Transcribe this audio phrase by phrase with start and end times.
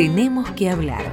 [0.00, 1.04] Tenemos que hablar.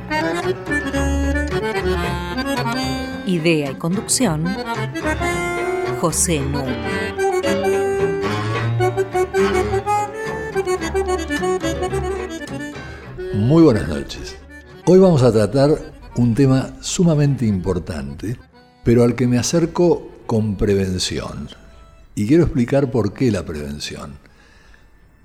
[3.26, 4.46] Idea y conducción,
[6.00, 7.14] José Núñez.
[13.34, 14.38] Muy buenas noches.
[14.86, 15.72] Hoy vamos a tratar
[16.16, 18.38] un tema sumamente importante,
[18.86, 21.50] pero al que me acerco con prevención.
[22.16, 24.14] Y quiero explicar por qué la prevención.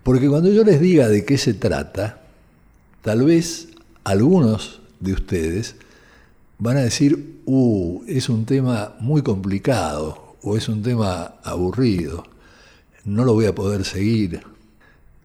[0.02, 2.21] Porque cuando yo les diga de qué se trata,
[3.02, 3.69] tal vez
[4.05, 5.77] algunos de ustedes
[6.59, 12.25] van a decir, uh, es un tema muy complicado o es un tema aburrido,
[13.05, 14.42] no lo voy a poder seguir.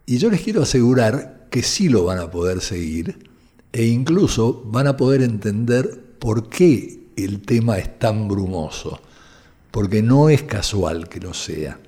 [0.04, 3.28] Y yo les quiero asegurar que sí lo van a poder seguir
[3.72, 9.00] e incluso van a poder entender por qué el tema es tan brumoso,
[9.70, 11.78] porque no es casual que lo sea.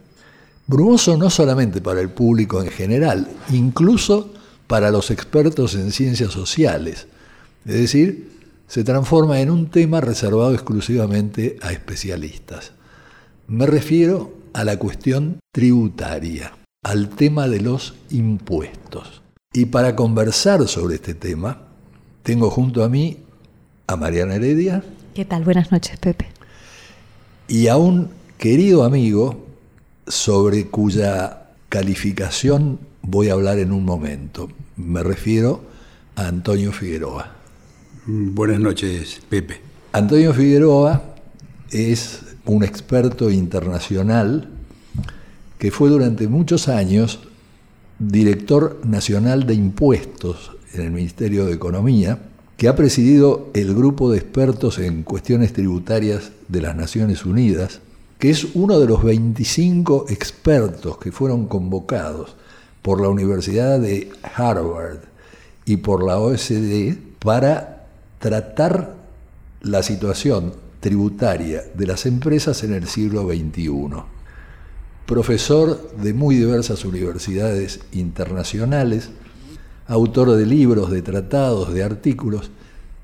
[0.67, 4.33] Brumoso no solamente para el público en general, incluso
[4.71, 7.09] para los expertos en ciencias sociales.
[7.67, 8.31] Es decir,
[8.69, 12.71] se transforma en un tema reservado exclusivamente a especialistas.
[13.49, 16.53] Me refiero a la cuestión tributaria,
[16.85, 19.23] al tema de los impuestos.
[19.53, 21.63] Y para conversar sobre este tema,
[22.23, 23.17] tengo junto a mí
[23.89, 24.85] a Mariana Heredia.
[25.17, 25.43] ¿Qué tal?
[25.43, 26.29] Buenas noches, Pepe.
[27.49, 29.49] Y a un querido amigo
[30.07, 34.49] sobre cuya calificación voy a hablar en un momento.
[34.87, 35.61] Me refiero
[36.17, 37.31] a Antonio Figueroa.
[38.07, 39.61] Mm, buenas noches, Pepe.
[39.93, 41.17] Antonio Figueroa
[41.71, 44.49] es un experto internacional
[45.59, 47.21] que fue durante muchos años
[47.99, 52.19] director nacional de impuestos en el Ministerio de Economía,
[52.57, 57.81] que ha presidido el grupo de expertos en cuestiones tributarias de las Naciones Unidas,
[58.19, 62.37] que es uno de los 25 expertos que fueron convocados
[62.83, 65.01] por la Universidad de Harvard
[65.65, 67.87] y por la OSD para
[68.19, 68.97] tratar
[69.63, 73.71] la situación tributaria de las empresas en el siglo XXI.
[75.07, 79.11] Profesor de muy diversas universidades internacionales,
[79.87, 82.51] autor de libros, de tratados, de artículos,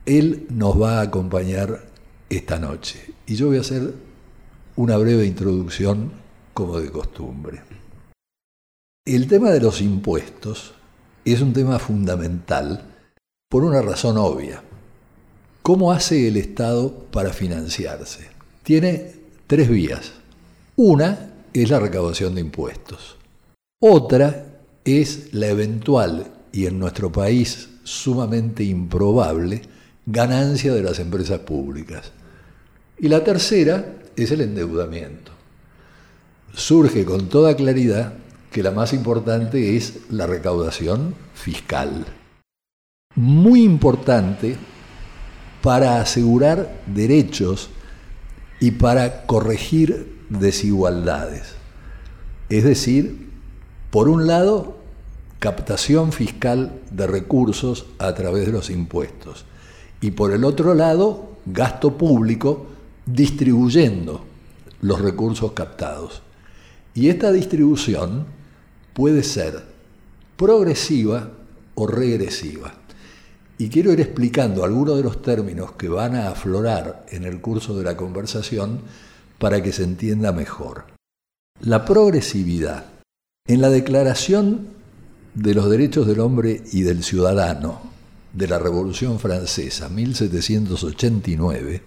[0.06, 1.84] él nos va a acompañar
[2.30, 3.14] esta noche.
[3.26, 3.92] Y yo voy a hacer
[4.76, 6.12] una breve introducción
[6.54, 7.75] como de costumbre.
[9.06, 10.72] El tema de los impuestos
[11.24, 12.82] es un tema fundamental
[13.48, 14.64] por una razón obvia.
[15.62, 18.26] ¿Cómo hace el Estado para financiarse?
[18.64, 19.14] Tiene
[19.46, 20.10] tres vías.
[20.74, 23.16] Una es la recaudación de impuestos.
[23.78, 29.62] Otra es la eventual y en nuestro país sumamente improbable
[30.04, 32.10] ganancia de las empresas públicas.
[32.98, 35.30] Y la tercera es el endeudamiento.
[36.52, 42.06] Surge con toda claridad que la más importante es la recaudación fiscal.
[43.14, 44.56] Muy importante
[45.62, 47.70] para asegurar derechos
[48.60, 51.54] y para corregir desigualdades.
[52.48, 53.30] Es decir,
[53.90, 54.78] por un lado,
[55.38, 59.44] captación fiscal de recursos a través de los impuestos.
[60.00, 62.66] Y por el otro lado, gasto público
[63.06, 64.24] distribuyendo
[64.80, 66.22] los recursos captados.
[66.94, 68.26] Y esta distribución
[68.96, 69.62] puede ser
[70.38, 71.30] progresiva
[71.74, 72.72] o regresiva.
[73.58, 77.76] Y quiero ir explicando algunos de los términos que van a aflorar en el curso
[77.76, 78.80] de la conversación
[79.38, 80.86] para que se entienda mejor.
[81.60, 82.86] La progresividad.
[83.46, 84.68] En la Declaración
[85.34, 87.82] de los derechos del hombre y del ciudadano
[88.32, 91.82] de la Revolución Francesa, 1789,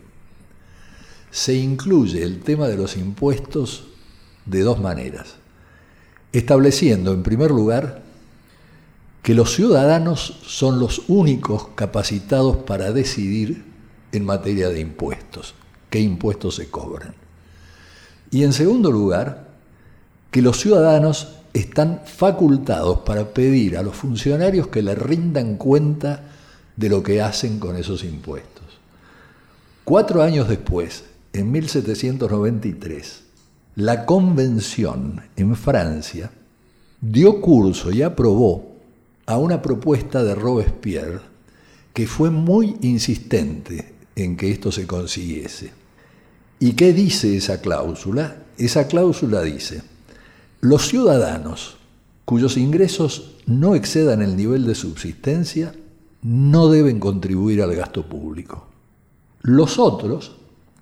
[1.32, 3.88] se incluye el tema de los impuestos
[4.46, 5.39] de dos maneras,
[6.34, 8.02] estableciendo en primer lugar
[9.22, 13.66] que los ciudadanos son los únicos capacitados para decidir
[14.12, 15.54] en materia de impuestos,
[15.90, 17.14] qué impuestos se cobran.
[18.32, 19.50] Y en segundo lugar,
[20.32, 26.24] que los ciudadanos están facultados para pedir a los funcionarios que le rindan cuenta
[26.76, 28.66] de lo que hacen con esos impuestos.
[29.84, 31.04] Cuatro años después,
[31.34, 33.24] en 1793,
[33.80, 36.30] la Convención en Francia
[37.00, 38.76] dio curso y aprobó
[39.26, 41.22] a una propuesta de Robespierre
[41.94, 45.72] que fue muy insistente en que esto se consiguiese.
[46.60, 48.44] ¿Y qué dice esa cláusula?
[48.58, 49.82] Esa cláusula dice,
[50.60, 51.78] los ciudadanos
[52.26, 55.74] cuyos ingresos no excedan el nivel de subsistencia
[56.22, 58.68] no deben contribuir al gasto público.
[59.42, 60.36] Los otros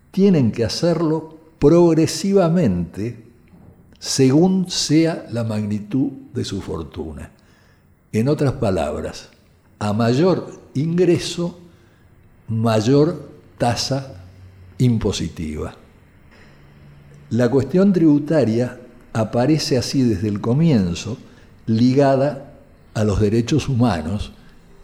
[0.09, 3.25] tienen que hacerlo progresivamente
[3.99, 7.31] según sea la magnitud de su fortuna.
[8.11, 9.29] En otras palabras,
[9.79, 11.59] a mayor ingreso,
[12.47, 14.23] mayor tasa
[14.77, 15.75] impositiva.
[17.29, 18.79] La cuestión tributaria
[19.13, 21.17] aparece así desde el comienzo
[21.65, 22.53] ligada
[22.93, 24.31] a los derechos humanos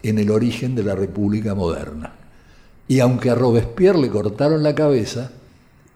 [0.02, 2.12] en el origen de la República moderna.
[2.86, 5.30] Y aunque a Robespierre le cortaron la cabeza,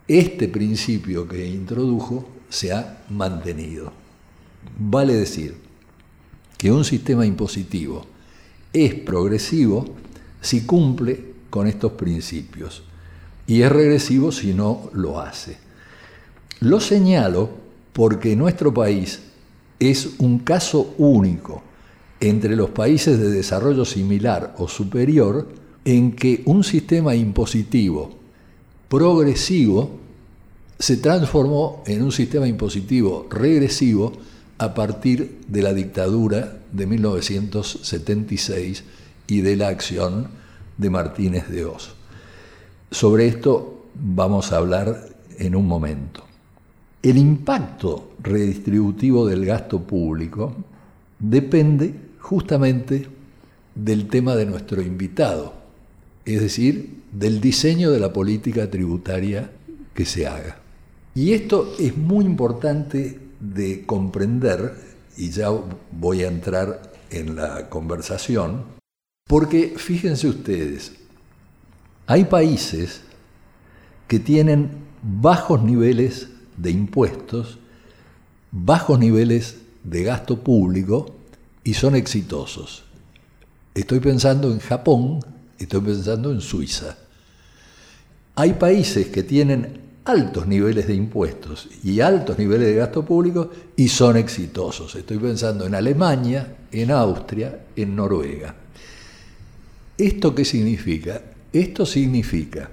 [0.09, 3.93] este principio que introdujo se ha mantenido.
[4.79, 5.55] Vale decir
[6.57, 8.07] que un sistema impositivo
[8.73, 9.85] es progresivo
[10.41, 12.81] si cumple con estos principios
[13.45, 15.57] y es regresivo si no lo hace.
[16.59, 17.51] Lo señalo
[17.93, 19.19] porque nuestro país
[19.79, 21.61] es un caso único
[22.19, 25.47] entre los países de desarrollo similar o superior
[25.85, 28.18] en que un sistema impositivo
[28.89, 29.91] progresivo
[30.79, 34.13] se transformó en un sistema impositivo regresivo
[34.57, 38.83] a partir de la dictadura de 1976
[39.27, 40.27] y de la acción
[40.77, 41.93] de Martínez de Oz.
[42.91, 46.23] Sobre esto vamos a hablar en un momento.
[47.01, 50.55] El impacto redistributivo del gasto público
[51.19, 53.07] depende justamente
[53.75, 55.53] del tema de nuestro invitado,
[56.35, 59.51] es decir, del diseño de la política tributaria
[59.93, 60.59] que se haga.
[61.15, 64.73] Y esto es muy importante de comprender,
[65.17, 65.49] y ya
[65.91, 68.63] voy a entrar en la conversación,
[69.27, 70.93] porque fíjense ustedes,
[72.07, 73.01] hay países
[74.07, 74.69] que tienen
[75.01, 77.59] bajos niveles de impuestos,
[78.51, 81.15] bajos niveles de gasto público
[81.63, 82.83] y son exitosos.
[83.75, 85.19] Estoy pensando en Japón,
[85.63, 86.95] estoy pensando en Suiza.
[88.35, 93.87] Hay países que tienen altos niveles de impuestos y altos niveles de gasto público y
[93.87, 94.95] son exitosos.
[94.95, 98.55] Estoy pensando en Alemania, en Austria, en Noruega.
[99.97, 101.21] ¿Esto qué significa?
[101.51, 102.69] Esto significa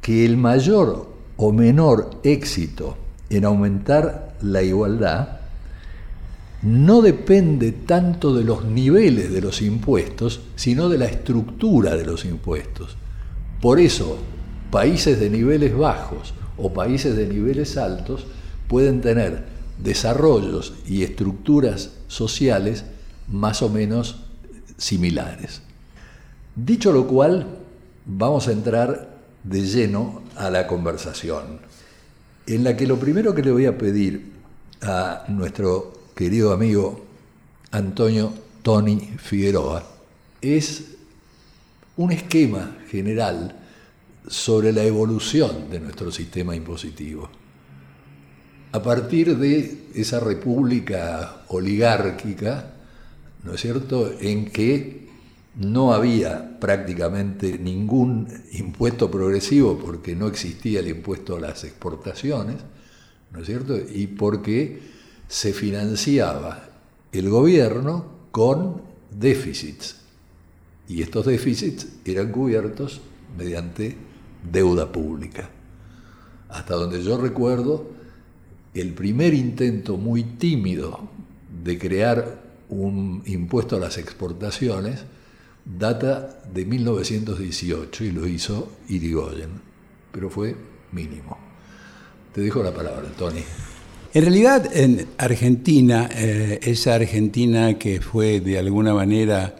[0.00, 2.96] que el mayor o menor éxito
[3.30, 5.35] en aumentar la igualdad
[6.62, 12.24] no depende tanto de los niveles de los impuestos, sino de la estructura de los
[12.24, 12.96] impuestos.
[13.60, 14.18] Por eso,
[14.70, 18.26] países de niveles bajos o países de niveles altos
[18.68, 19.44] pueden tener
[19.82, 22.84] desarrollos y estructuras sociales
[23.28, 24.16] más o menos
[24.78, 25.62] similares.
[26.54, 27.46] Dicho lo cual,
[28.06, 31.60] vamos a entrar de lleno a la conversación,
[32.46, 34.32] en la que lo primero que le voy a pedir
[34.82, 37.04] a nuestro querido amigo
[37.72, 38.32] Antonio
[38.62, 39.84] Tony Figueroa
[40.40, 40.96] es
[41.98, 43.54] un esquema general
[44.26, 47.28] sobre la evolución de nuestro sistema impositivo.
[48.72, 52.72] A partir de esa república oligárquica,
[53.44, 55.08] ¿no es cierto?, en que
[55.56, 62.56] no había prácticamente ningún impuesto progresivo porque no existía el impuesto a las exportaciones,
[63.32, 63.76] ¿no es cierto?
[63.76, 64.95] Y porque
[65.28, 66.68] se financiaba
[67.12, 69.96] el gobierno con déficits.
[70.88, 73.00] Y estos déficits eran cubiertos
[73.36, 73.96] mediante
[74.50, 75.50] deuda pública.
[76.48, 77.90] Hasta donde yo recuerdo,
[78.74, 81.08] el primer intento muy tímido
[81.64, 85.04] de crear un impuesto a las exportaciones
[85.64, 89.60] data de 1918 y lo hizo Irigoyen,
[90.12, 90.54] pero fue
[90.92, 91.36] mínimo.
[92.32, 93.42] Te dejo la palabra, Tony.
[94.16, 99.54] En realidad, en Argentina, eh, esa Argentina que fue de alguna manera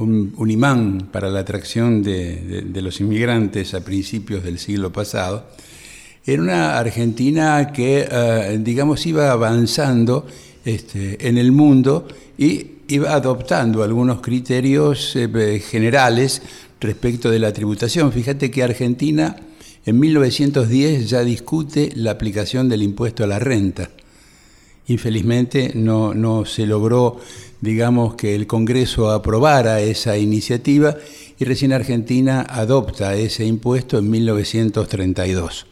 [0.00, 5.46] un, imán para la atracción de, los inmigrantes a principios del siglo pasado,
[6.26, 10.26] era una Argentina que, eh, digamos, iba avanzando
[10.66, 16.42] este, en el mundo y iba adoptando algunos criterios eh, generales
[16.82, 18.12] respecto de la tributación.
[18.12, 19.34] Fíjate que Argentina
[19.84, 23.90] en 1910 ya discute la aplicación del impuesto a la renta.
[24.86, 27.18] Infelizmente no, se logró,
[27.60, 30.96] digamos, que el Congreso aprobara esa iniciativa
[31.38, 35.66] y recién Argentina adopta ese impuesto en 1932.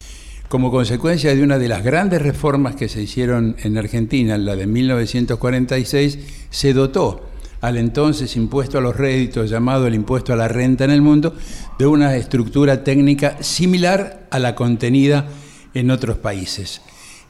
[0.49, 4.67] Como consecuencia de una de las grandes reformas que se hicieron en Argentina, la de
[4.67, 6.19] 1946,
[6.50, 7.29] se dotó
[7.61, 11.35] al entonces impuesto a los réditos llamado el impuesto a la renta en el mundo
[11.79, 15.26] de una estructura técnica similar a la contenida
[15.75, 16.81] en otros países.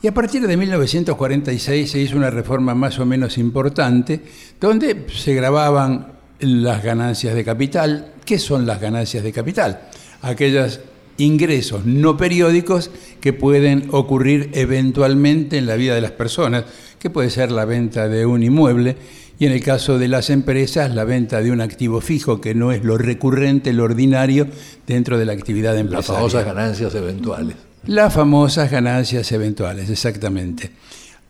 [0.02, 4.22] Y a partir de 1946 se hizo una reforma más o menos importante
[4.58, 8.12] donde se grababan las ganancias de capital.
[8.24, 9.88] ¿Qué son las ganancias de capital?
[10.22, 10.80] Aquellas
[11.18, 16.64] ingresos no periódicos que pueden ocurrir eventualmente en la vida de las personas,
[16.98, 18.96] que puede ser la venta de un inmueble
[19.40, 22.72] y en el caso de las empresas la venta de un activo fijo que no
[22.72, 24.46] es lo recurrente, lo ordinario
[24.86, 26.24] dentro de la actividad empresarial.
[26.24, 27.56] Las famosas ganancias eventuales.
[27.86, 30.70] Las famosas ganancias eventuales, exactamente.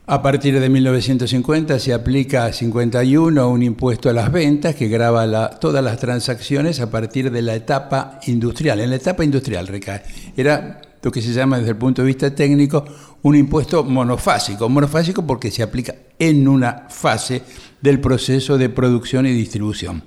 [0.07, 5.49] A partir de 1950 se aplica a 51 un impuesto a las ventas que graba
[5.51, 8.81] todas las transacciones a partir de la etapa industrial.
[8.81, 10.03] En la etapa industrial recae.
[10.35, 12.85] Era lo que se llama desde el punto de vista técnico
[13.23, 14.69] un impuesto monofásico.
[14.69, 17.41] Monofásico porque se aplica en una fase
[17.81, 20.03] del proceso de producción y distribución.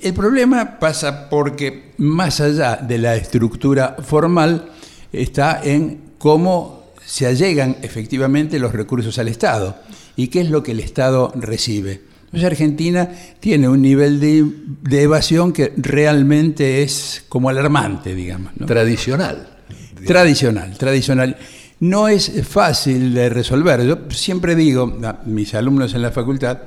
[0.00, 4.70] El problema pasa porque más allá de la estructura formal
[5.12, 9.76] está en cómo se allegan efectivamente los recursos al Estado.
[10.14, 12.02] ¿Y qué es lo que el Estado recibe?
[12.26, 13.10] Entonces Argentina
[13.40, 18.52] tiene un nivel de, evasión que realmente es como alarmante, digamos.
[18.66, 19.57] Tradicional.
[20.06, 21.36] Tradicional, tradicional.
[21.80, 23.84] No es fácil de resolver.
[23.84, 26.58] Yo siempre digo a mis alumnos en la facultad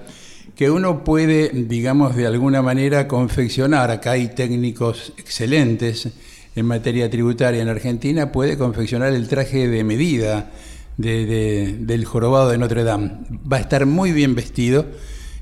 [0.55, 6.07] que uno puede, digamos, de alguna manera confeccionar, acá hay técnicos excelentes,
[6.55, 10.51] en materia tributaria en Argentina puede confeccionar el traje de medida
[10.97, 13.11] del jorobado de Notre Dame.
[13.51, 14.85] Va a estar muy bien vestido,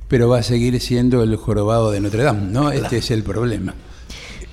[0.07, 2.71] pero va a seguir siendo el jorobado de Notre Dame, ¿no?
[2.71, 3.73] Este es el problema.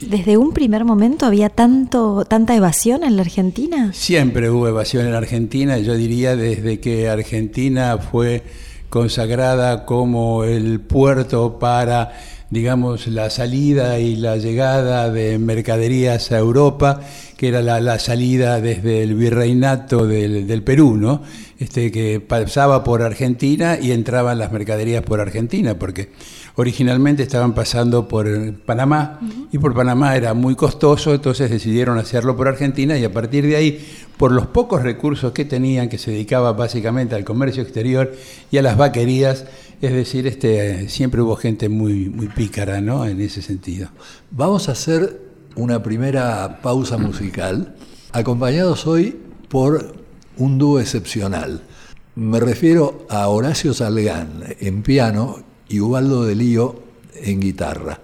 [0.01, 3.93] ¿Desde un primer momento había tanto, tanta evasión en la Argentina?
[3.95, 8.43] Siempre hubo evasión en Argentina, yo diría desde que Argentina fue
[8.91, 12.13] consagrada como el puerto para
[12.51, 17.01] digamos, la salida y la llegada de mercaderías a Europa,
[17.37, 21.23] que era la, salida desde el virreinato del, Perú, ¿no?
[21.59, 26.11] Este, que pasaba por Argentina y entraban las mercaderías por Argentina, porque
[26.55, 29.21] originalmente estaban pasando por Panamá
[29.51, 33.57] y por Panamá era muy costoso, entonces decidieron hacerlo por Argentina y a partir de
[33.57, 33.87] ahí,
[34.19, 38.13] por los pocos recursos que tenían, que se dedicaba básicamente al comercio exterior
[38.51, 39.47] y a las vaquerías,
[39.81, 43.07] es decir, este, siempre hubo gente muy, muy pícara ¿no?
[43.07, 43.89] en ese sentido.
[44.31, 45.23] Vamos a hacer
[45.55, 47.75] una primera pausa musical,
[48.13, 49.17] acompañados hoy
[49.49, 50.06] por
[50.39, 51.63] un dúo excepcional.
[52.15, 56.83] Me refiero a Horacio Salgán en piano y Ubaldo de Lío
[57.15, 58.01] en guitarra.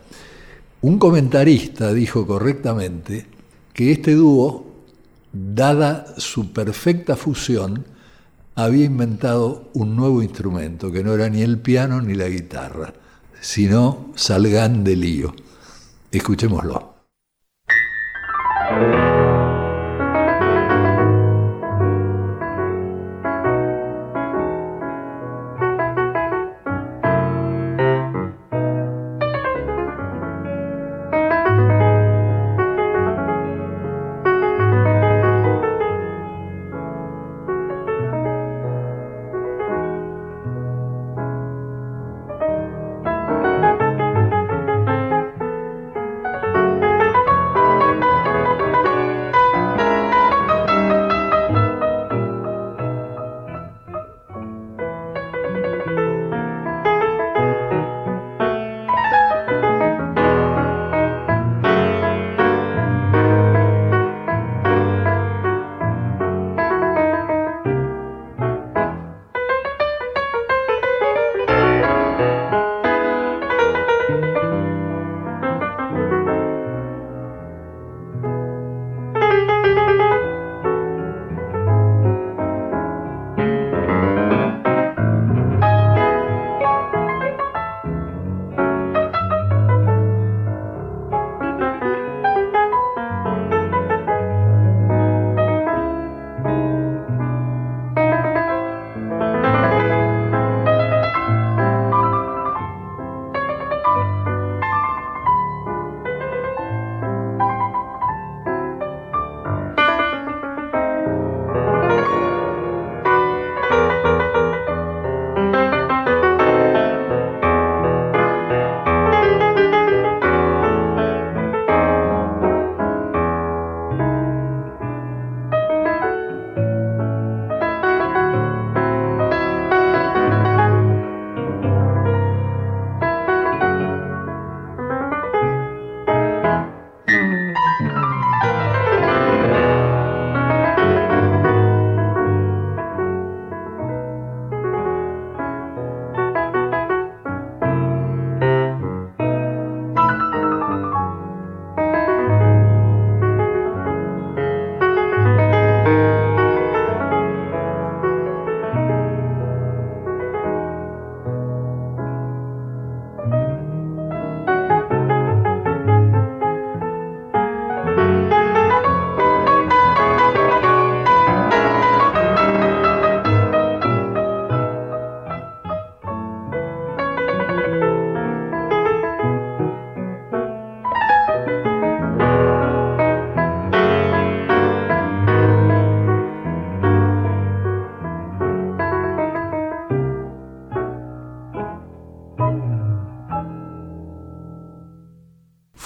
[0.82, 3.26] Un comentarista dijo correctamente
[3.72, 4.66] que este dúo,
[5.32, 7.84] dada su perfecta fusión,
[8.54, 12.92] había inventado un nuevo instrumento, que no era ni el piano ni la guitarra,
[13.40, 15.34] sino Salgán de Lío.
[16.10, 16.92] Escuchémoslo.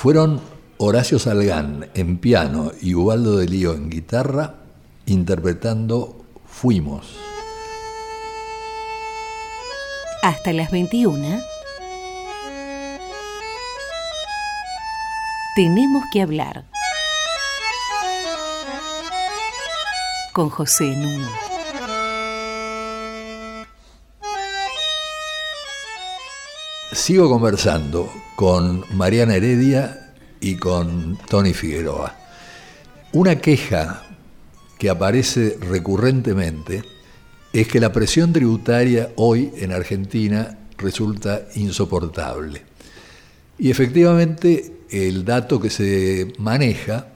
[0.07, 0.41] Fueron
[0.79, 4.55] Horacio Salgán en piano y Ubaldo de Lío en guitarra
[5.05, 7.19] interpretando Fuimos.
[10.23, 11.41] Hasta las 21.
[15.57, 16.67] Tenemos que hablar.
[20.33, 21.56] Con José Nuno.
[26.97, 32.17] Sigo conversando con Mariana Heredia y con Tony Figueroa.
[33.13, 34.03] Una queja
[34.79, 36.83] que aparece recurrentemente
[37.53, 42.63] es que la presión tributaria hoy en Argentina resulta insoportable.
[43.59, 47.09] Y efectivamente el dato que se maneja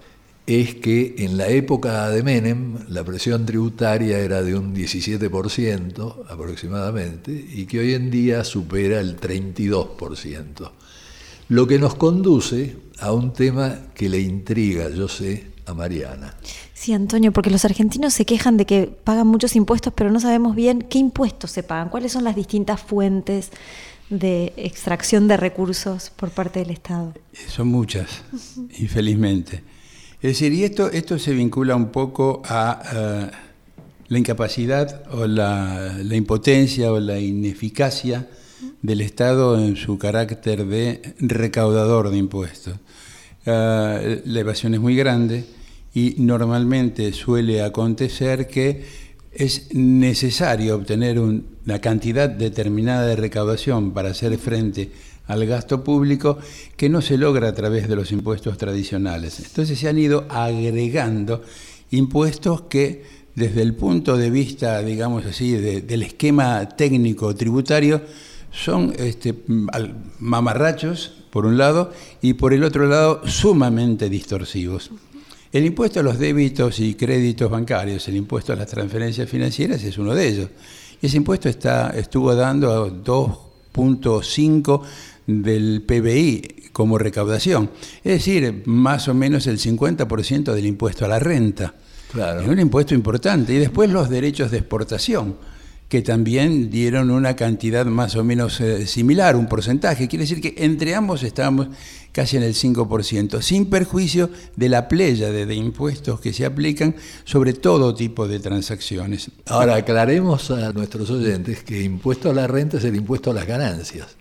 [0.50, 7.30] es que en la época de Menem la presión tributaria era de un 17% aproximadamente
[7.32, 10.70] y que hoy en día supera el 32%.
[11.50, 16.36] Lo que nos conduce a un tema que le intriga, yo sé, a Mariana.
[16.74, 20.56] Sí, Antonio, porque los argentinos se quejan de que pagan muchos impuestos, pero no sabemos
[20.56, 23.50] bien qué impuestos se pagan, cuáles son las distintas fuentes
[24.08, 27.14] de extracción de recursos por parte del Estado.
[27.46, 28.22] Son muchas,
[28.78, 29.62] infelizmente.
[30.22, 33.36] Es decir, y esto, esto se vincula un poco a eh,
[34.08, 38.28] la incapacidad o la, impotencia o la ineficacia
[38.82, 42.74] del Estado en su carácter de recaudador de impuestos.
[43.46, 45.46] Eh, la evasión es muy grande
[45.94, 48.84] y normalmente suele acontecer que
[49.32, 54.90] es necesario obtener una cantidad determinada de recaudación para hacer frente
[55.30, 56.38] al gasto público
[56.76, 59.38] que no se logra a través de los impuestos tradicionales.
[59.38, 61.42] Entonces se han ido agregando
[61.90, 68.02] impuestos que desde el punto de vista, digamos así, del esquema técnico tributario,
[68.50, 69.34] son este,
[70.18, 74.90] mamarrachos, por un lado, y por el otro lado, sumamente distorsivos.
[75.52, 79.96] El impuesto a los débitos y créditos bancarios, el impuesto a las transferencias financieras es
[79.96, 80.48] uno de ellos.
[81.00, 84.82] Y ese impuesto está, estuvo dando 2.5
[85.42, 87.70] del PBI como recaudación.
[88.04, 91.74] Es decir, más o menos el 50% del impuesto a la renta.
[92.12, 92.40] Claro.
[92.40, 93.54] Es un impuesto importante.
[93.54, 95.36] Y después los derechos de exportación,
[95.90, 100.06] que también dieron una cantidad más o menos eh, similar, un porcentaje.
[100.06, 101.66] Quiere decir que entre ambos estábamos
[102.12, 106.94] casi en el 5%, sin perjuicio de la playa de, de, impuestos que se aplican
[107.24, 109.32] sobre todo tipo de transacciones.
[109.46, 113.46] Ahora, aclaremos a nuestros oyentes que impuesto a la renta es el impuesto a las
[113.46, 114.16] ganancias.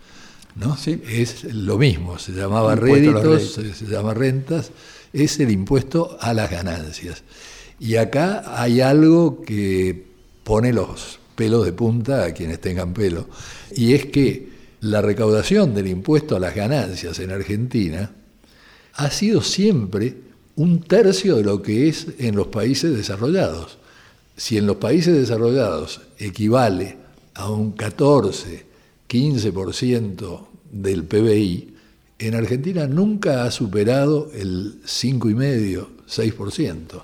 [0.55, 0.77] ¿No?
[0.77, 1.01] Sí.
[1.07, 4.71] Es lo mismo, se llamaba réditos, se, llama rentas,
[5.13, 7.23] es el impuesto a las ganancias.
[7.79, 10.05] Y acá hay algo que
[10.43, 13.27] pone los pelos de punta a quienes tengan pelo,
[13.71, 14.49] y es que
[14.81, 18.11] la recaudación del impuesto a las ganancias en Argentina
[18.93, 20.15] ha sido siempre
[20.55, 23.77] un tercio de lo que es en los países desarrollados.
[24.35, 26.97] Si en los países desarrollados equivale
[27.33, 28.65] a un 14,
[29.09, 31.73] 15% del PBI,
[32.19, 37.01] en Argentina nunca ha superado el 5,5, 6%.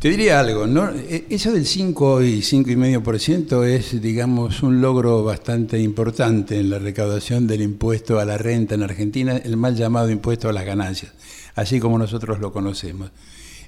[0.00, 0.90] Te diría algo, ¿no?
[0.90, 7.46] E, eso del 5 y 5,5% es, digamos, un logro bastante importante en la recaudación
[7.46, 11.12] del impuesto a la renta en Argentina, el mal llamado impuesto a las ganancias,
[11.54, 13.10] así como nosotros lo conocemos.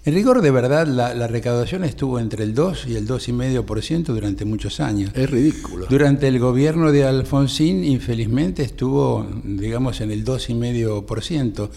[0.04, 4.80] En rigor, de verdad, la, recaudación estuvo entre el 2 y el 2,5% durante muchos
[4.80, 5.12] años.
[5.14, 5.86] Es ridículo.
[5.86, 11.70] Durante el gobierno de Alfonsín, infelizmente, estuvo, digamos, en el 2,5%.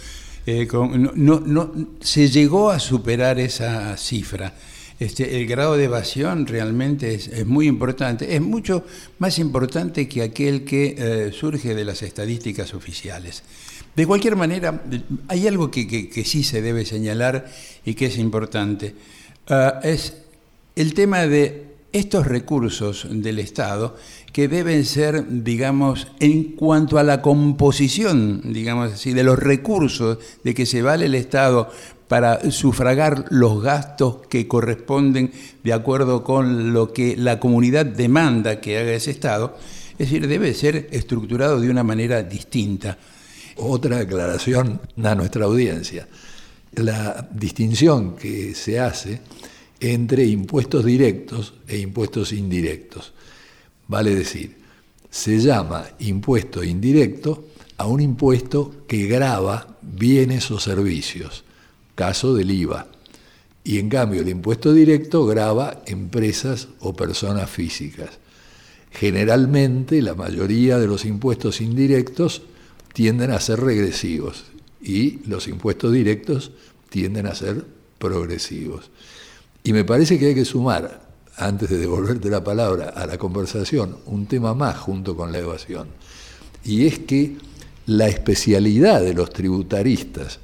[0.47, 0.67] Eh,
[1.15, 4.53] no, no, se llegó a superar esa cifra.
[4.99, 8.85] Este, el grado de evasión realmente es, muy importante, es mucho
[9.19, 13.43] más importante que aquel que eh, surge de las estadísticas oficiales.
[13.95, 14.81] De cualquier manera,
[15.27, 17.45] hay algo que, sí se debe señalar
[17.85, 18.93] y que es importante.
[19.47, 20.13] Ah, es
[20.75, 23.95] el tema de estos recursos del Estado
[24.33, 30.53] que deben ser, digamos, en cuanto a la composición, digamos así, de los recursos de
[30.53, 31.69] que se vale el Estado
[32.09, 35.31] para sufragar los gastos que corresponden
[35.63, 39.57] de acuerdo con lo que la comunidad demanda que haga ese Estado,
[39.93, 42.97] es decir, debe ser estructurado de una manera distinta.
[43.57, 46.07] Otra aclaración a nuestra audiencia.
[46.75, 49.21] La distinción que se hace
[49.79, 53.13] entre impuestos directos e impuestos indirectos.
[53.87, 54.57] Vale decir,
[55.09, 57.45] se llama impuesto indirecto
[57.77, 61.43] a un impuesto que grava bienes o servicios,
[61.93, 62.87] caso del IVA.
[63.63, 68.09] Y en cambio el impuesto directo grava empresas o personas físicas.
[68.91, 72.43] Generalmente la mayoría de los impuestos indirectos
[72.95, 74.45] tienden a ser regresivos
[74.81, 76.51] y los impuestos directos
[76.89, 77.65] tienden a ser
[77.99, 78.89] progresivos.
[79.65, 81.01] Y me parece que hay que sumar,
[81.35, 85.89] antes de devolverte la palabra a la conversación, un tema más junto con la evasión.
[86.63, 87.35] Y es que
[87.85, 90.39] la especialidad de los tributaristas,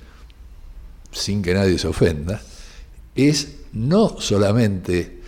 [1.14, 2.42] sin que nadie se ofenda,
[3.16, 5.22] es no solamente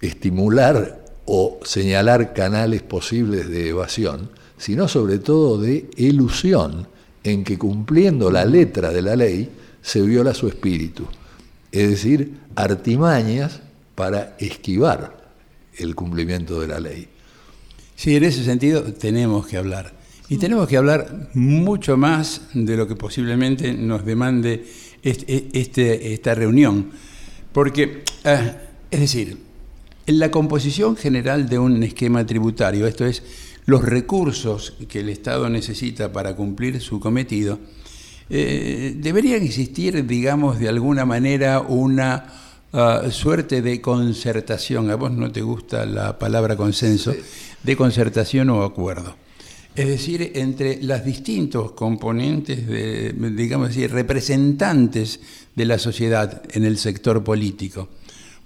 [0.00, 6.86] estimular o señalar canales posibles de evasión, sino sobre todo de ilusión,
[7.24, 9.48] en que cumpliendo la letra de la ley
[9.82, 11.06] se viola su espíritu.
[11.72, 13.60] Es decir, artimañas
[13.94, 15.32] para esquivar
[15.76, 17.08] el cumplimiento de la ley.
[17.94, 19.92] Sí, en ese sentido tenemos que hablar.
[20.28, 24.66] Y tenemos que hablar mucho más de lo que posiblemente nos demande
[25.02, 26.90] este, este, esta reunión.
[27.52, 28.52] Porque, eh,
[28.90, 29.38] es decir,
[30.06, 33.22] en la composición general de un esquema tributario, esto es,
[33.68, 37.58] los recursos que el Estado necesita para cumplir su cometido,
[38.30, 42.32] eh, deberían existir, digamos, de alguna manera una
[42.72, 44.90] ah, suerte de concertación.
[44.90, 47.14] A vos no te gusta la palabra consenso,
[47.62, 49.14] de concertación o acuerdo.
[49.76, 55.20] Es decir, entre los distintos componentes, de, digamos así, representantes
[55.54, 57.90] de la sociedad en el sector político.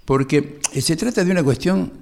[0.05, 1.93] Porque se trata de una cuestión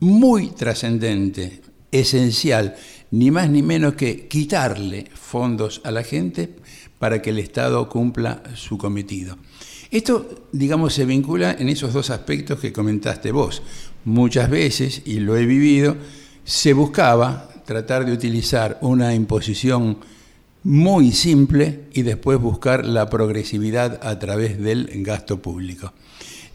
[0.00, 2.76] muy trascendente, esencial,
[3.10, 6.54] ni más ni menos que quitarle fondos a la gente
[6.98, 9.38] para que el Estado cumpla su cometido.
[9.90, 13.62] Esto, digamos, se vincula en esos dos aspectos que comentaste vos.
[14.04, 15.96] Muchas veces, y lo he vivido,
[16.44, 19.98] se buscaba tratar de utilizar una imposición
[20.64, 25.92] muy simple y después buscar la progresividad a través del gasto público.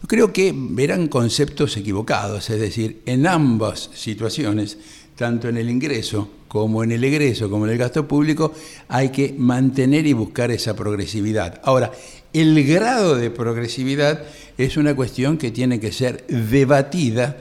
[0.06, 4.78] Creo que eran conceptos equivocados, es decir, en ambas situaciones,
[5.16, 8.52] tanto en el ingreso como en el egreso, como en el gasto público,
[8.88, 11.60] hay que mantener y buscar esa progresividad.
[11.64, 11.90] Ahora,
[12.32, 14.22] el grado de progresividad
[14.56, 17.36] es una cuestión que tiene que ser debatida,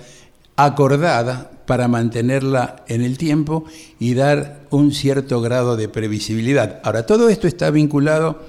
[0.56, 3.66] acordada, para mantenerla en el tiempo
[4.00, 6.82] y dar un cierto grado de previsibilidad.
[6.84, 8.44] Ahora, todo esto está vinculado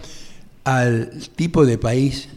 [0.64, 2.28] al tipo de país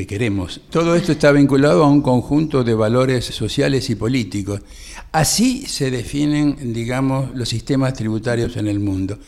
[0.00, 0.62] que queremos.
[0.70, 4.62] Todo esto está vinculado a un conjunto de valores sociales y políticos.
[5.12, 9.18] Así se definen, digamos, los sistemas tributarios en el mundo.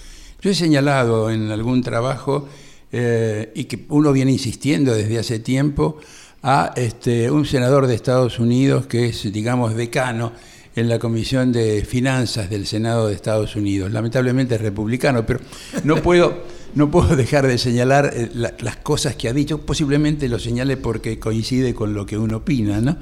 [0.41, 2.49] Yo he señalado en algún trabajo,
[2.91, 5.99] eh, y que uno viene insistiendo desde hace tiempo,
[6.43, 10.33] a este, un senador de Estados Unidos que es, digamos, decano
[10.75, 13.93] en la Comisión de Finanzas del Senado de Estados Unidos.
[13.93, 15.41] Lamentablemente es republicano, pero
[15.85, 19.59] no puedo, no puedo dejar de señalar eh, las cosas que ha dicho.
[19.59, 22.97] Posiblemente lo señale porque coincide con lo que uno opina, ¿no?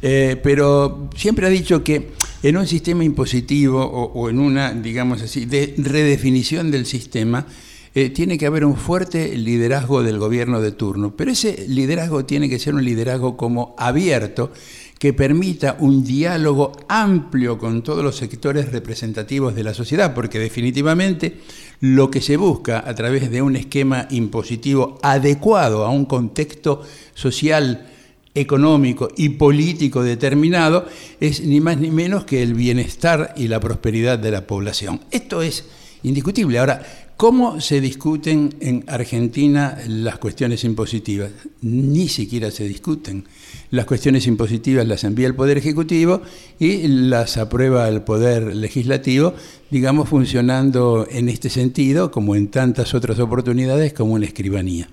[0.00, 2.10] Eh, pero siempre ha dicho que
[2.42, 7.46] en un sistema impositivo o, en una, digamos así, de redefinición del sistema,
[7.94, 11.16] eh, tiene que haber un fuerte liderazgo del gobierno de turno.
[11.16, 14.52] Pero ese liderazgo tiene que ser un liderazgo como abierto,
[14.98, 21.38] que permita un diálogo amplio con todos los sectores representativos de la sociedad, porque definitivamente
[21.80, 26.82] lo que se busca a través de un esquema impositivo adecuado a un contexto
[27.14, 27.86] social,
[28.34, 30.86] económico y político determinado
[31.20, 35.00] es ni más ni menos que el bienestar y la prosperidad de la población.
[35.10, 35.64] Esto es
[36.02, 36.58] indiscutible.
[36.58, 41.32] Ahora, ¿Cómo se discuten en Argentina las cuestiones impositivas?
[41.62, 43.24] Ni siquiera se discuten.
[43.72, 46.22] Las cuestiones impositivas las envía el Poder Ejecutivo
[46.60, 49.34] y las aprueba el Poder Legislativo,
[49.68, 54.88] digamos, funcionando en este sentido, como en tantas otras oportunidades, como en la escribanía.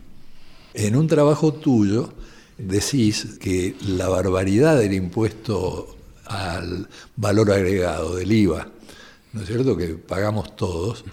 [0.73, 2.11] En un trabajo tuyo
[2.57, 8.67] decís que la barbaridad del impuesto al valor agregado, del IVA,
[9.31, 11.05] ¿no es cierto?, que pagamos todos,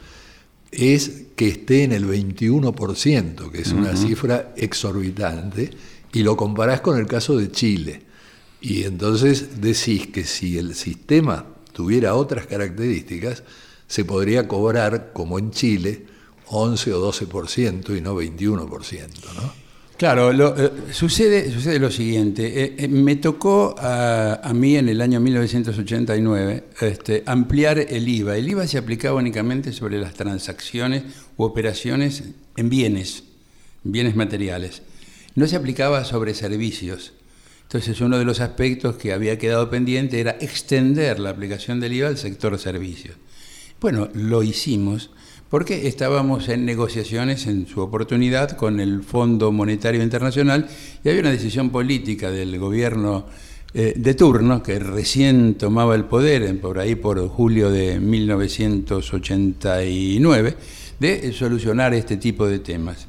[0.73, 5.71] es que esté en el 21%, que es una cifra exorbitante,
[6.13, 8.03] y lo comparás con el caso de Chile.
[8.61, 13.43] Y entonces decís que si el sistema tuviera otras características,
[13.87, 16.07] se podría cobrar, como en Chile,
[16.47, 19.62] 11 o 12% y no 21%, ¿no?
[20.03, 22.65] Claro, eh, sucede, sucede lo siguiente.
[22.65, 28.37] Eh, eh, me tocó a, mí en el año 1989 este, ampliar el IVA.
[28.37, 31.05] El IVA se aplicaba únicamente sobre las transacciones
[31.37, 32.25] u operaciones
[32.57, 33.23] en bienes,
[33.85, 34.83] bienes materiales.
[35.37, 37.13] No se aplicaba sobre servicios.
[37.63, 42.09] Entonces uno de los aspectos que había quedado pendiente era extender la aplicación del IVA
[42.09, 43.15] al sector servicios.
[43.81, 45.11] Bueno, lo hicimos
[45.53, 50.67] porque estábamos en negociaciones en su oportunidad con el Fondo Monetario Internacional
[51.05, 53.27] y había una decisión política del gobierno
[53.75, 60.57] eh, de turno que recién tomaba el poder, por ahí por julio de 1989,
[60.99, 63.07] de solucionar este tipo de temas.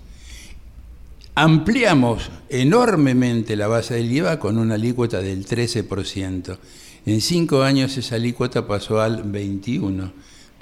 [1.35, 6.57] Ampliamos enormemente la base del IVA con una alícuota del 13%.
[7.05, 10.11] En cinco años esa alícuota pasó al 21%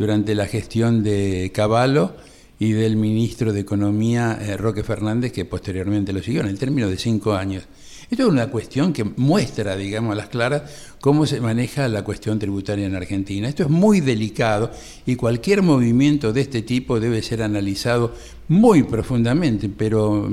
[0.01, 2.13] durante la gestión de Caballo
[2.59, 6.89] y del ministro de Economía eh, Roque Fernández, que posteriormente lo siguió en el término
[6.89, 7.63] de cinco años.
[8.09, 10.63] Esto es una cuestión que muestra, digamos, a las claras
[10.99, 13.47] cómo se maneja la cuestión tributaria en Argentina.
[13.47, 14.69] Esto es muy delicado
[15.05, 18.13] y cualquier movimiento de este tipo debe ser analizado
[18.49, 20.29] muy profundamente, pero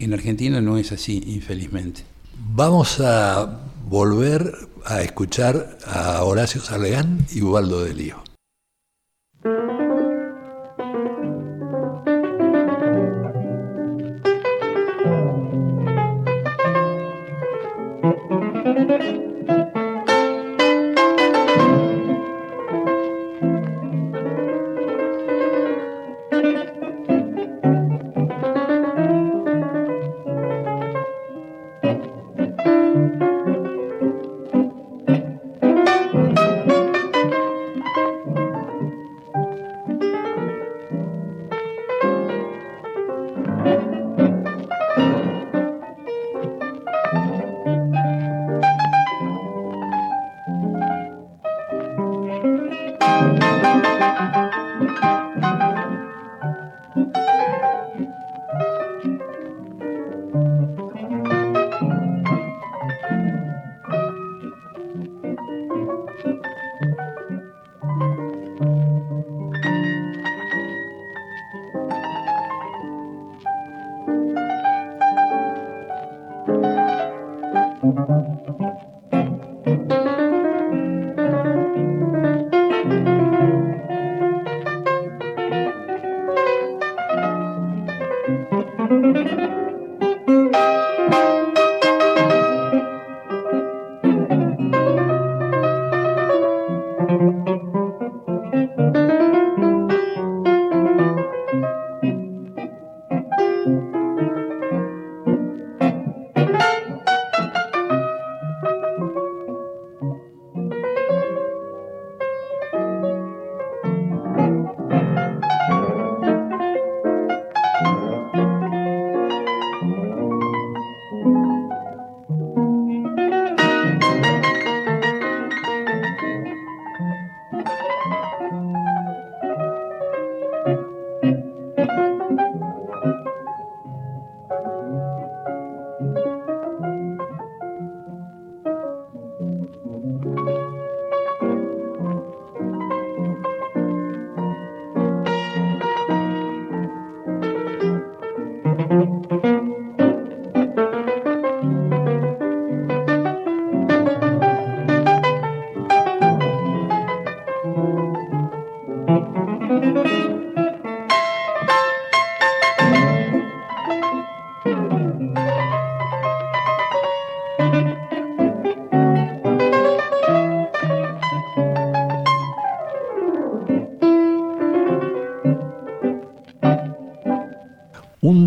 [0.00, 2.02] en Argentina no es así, infelizmente.
[2.52, 4.52] Vamos a volver
[4.84, 8.29] a escuchar a Horacio Salegán y Ubaldo de Lío.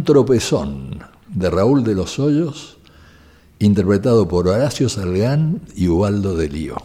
[0.03, 2.77] Tropezón de Raúl de los Hoyos,
[3.59, 6.75] interpretado por Horacio Salgán y Ubaldo de Lío.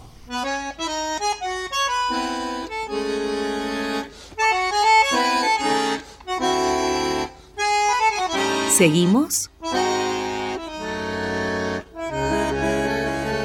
[8.77, 9.51] Seguimos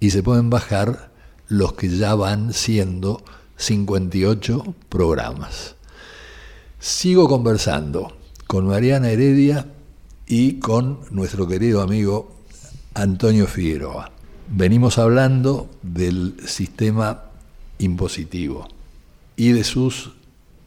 [0.00, 1.10] y se pueden bajar
[1.48, 3.20] los que ya van siendo
[3.56, 5.74] 58 programas.
[6.80, 9.66] Sigo conversando con Mariana Heredia
[10.28, 12.36] y con nuestro querido amigo
[12.94, 14.12] Antonio Figueroa.
[14.46, 17.24] Venimos hablando del sistema
[17.78, 18.68] impositivo
[19.34, 20.12] y de sus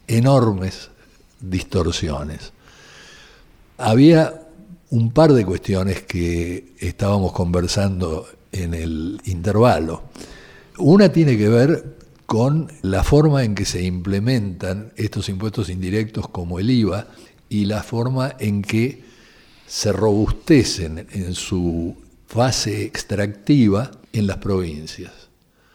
[0.06, 0.90] enormes
[1.40, 2.52] distorsiones.
[3.78, 4.48] Había
[4.90, 10.02] un par de cuestiones que estábamos conversando en el intervalo.
[10.76, 16.58] Una tiene que ver con la forma en que se implementan estos impuestos indirectos como
[16.58, 17.08] el IVA
[17.48, 19.02] y la forma en que
[19.66, 25.12] se robustecen en su fase extractiva en las provincias.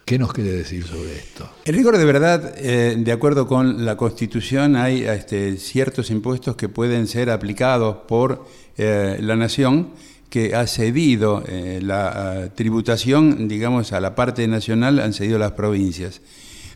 [0.05, 1.49] ¿Qué nos quiere decir sobre esto?
[1.65, 6.69] En rigor de verdad, eh, de acuerdo con la Constitución, hay este, ciertos impuestos que
[6.69, 8.45] pueden ser aplicados por
[8.77, 9.89] eh, la nación
[10.29, 16.21] que ha cedido eh, la tributación, digamos, a la parte nacional, han cedido las provincias.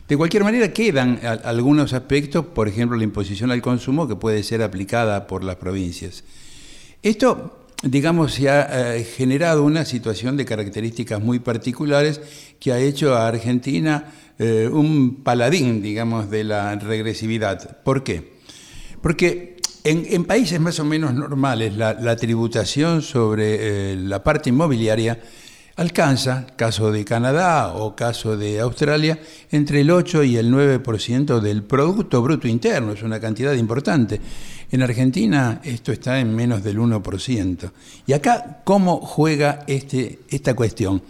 [0.08, 4.62] De cualquier manera, quedan algunos aspectos, por ejemplo, la imposición al consumo, que puede ser
[4.62, 6.24] aplicada por las provincias.
[7.02, 12.20] Esto digamos, se ha eh, generado una situación de características muy particulares
[12.60, 17.82] que ha hecho a Argentina eh, un paladín, digamos, de la regresividad.
[17.82, 18.32] ¿Por qué?
[19.00, 25.18] Porque en, países más o menos normales la, tributación sobre eh, la parte inmobiliaria
[25.76, 29.18] alcanza, caso de Canadá o caso de Australia,
[29.50, 34.20] entre el 8 y el 9% del Producto Bruto Interno, es una cantidad importante.
[34.70, 37.70] En Argentina esto está en menos del 1%.
[38.06, 41.02] Y acá, ¿cómo juega este, esta cuestión?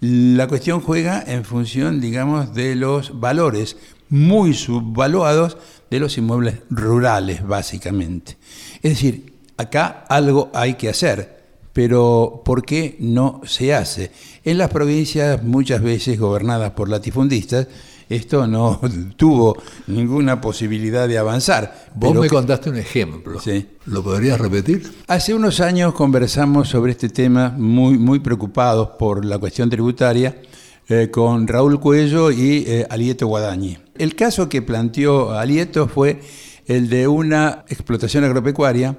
[0.00, 3.76] La cuestión juega en función, digamos, de los valores
[4.08, 5.56] muy subvaluados
[5.90, 8.36] de los inmuebles rurales, básicamente.
[8.82, 11.36] Es decir, acá algo hay que hacer
[11.76, 14.10] pero ¿por qué no se hace?
[14.44, 17.68] En las provincias muchas veces gobernadas por latifundistas,
[18.08, 18.80] esto no
[19.18, 21.90] tuvo ninguna posibilidad de avanzar.
[21.94, 23.38] Vos me contaste un ejemplo.
[23.42, 23.66] Sí.
[23.84, 24.90] ¿Lo podrías repetir?
[25.06, 30.40] Hace unos años conversamos sobre este tema muy, muy preocupados por la cuestión tributaria
[30.88, 33.85] eh, con Raúl Cuello y eh, Alieto Guadañi.
[33.98, 36.20] El caso que planteó Alieto fue
[36.66, 38.96] el de una explotación agropecuaria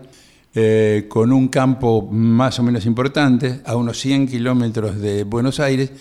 [0.56, 5.92] eh, con un campo más o menos importante, a unos 100 kilómetros de Buenos Aires,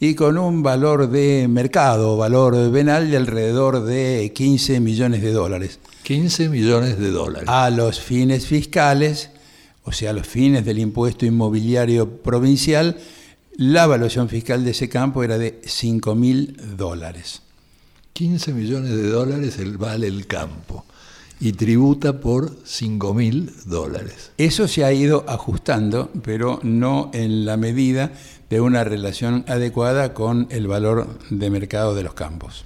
[0.00, 5.78] y con un valor de mercado, valor venal de alrededor de 15 millones de dólares.
[6.04, 7.48] 15 millones de dólares.
[7.48, 9.30] A los fines fiscales,
[9.84, 12.96] o sea, a los fines del impuesto inmobiliario provincial,
[13.56, 17.42] la evaluación fiscal de ese campo era de 5 mil dólares.
[18.12, 20.84] 15 millones de dólares el, vale el campo
[21.40, 24.32] y tributa por 5 mil dólares.
[24.36, 28.12] Eso se ha ido ajustando, pero no en la medida
[28.50, 32.64] de una relación adecuada con el valor de mercado de los campos.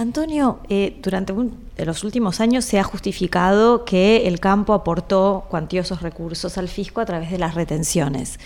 [0.00, 1.34] Antonio, eh, durante
[1.76, 7.04] los últimos años se ha justificado que el campo aportó cuantiosos recursos al fisco a
[7.04, 8.40] través de las retenciones.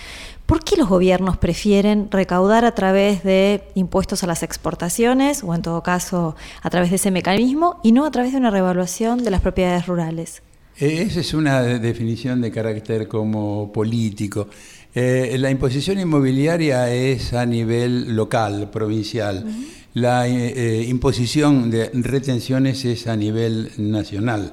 [0.46, 5.62] ¿Por qué los gobiernos prefieren recaudar a través de impuestos a las exportaciones o en
[5.62, 9.30] todo caso a través de ese mecanismo y no a través de una revaluación de
[9.30, 10.42] las propiedades rurales?
[10.76, 14.48] Eh, esa es una definición de carácter como político.
[14.94, 19.46] Eh, la imposición inmobiliaria es a nivel local, provincial.
[19.94, 24.52] La eh, imposición de retenciones es a nivel nacional.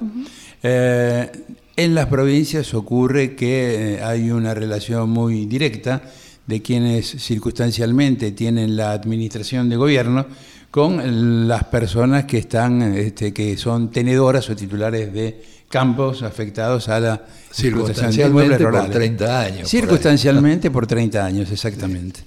[1.76, 6.02] En las provincias ocurre que eh, hay una relación muy directa
[6.46, 10.26] de quienes circunstancialmente tienen la administración de gobierno
[10.70, 17.00] con las personas que están, este, que son tenedoras o titulares de campos afectados a
[17.00, 19.68] la circunstancialmente por 30 años.
[19.68, 22.20] Circunstancialmente por, 30 años, exactamente.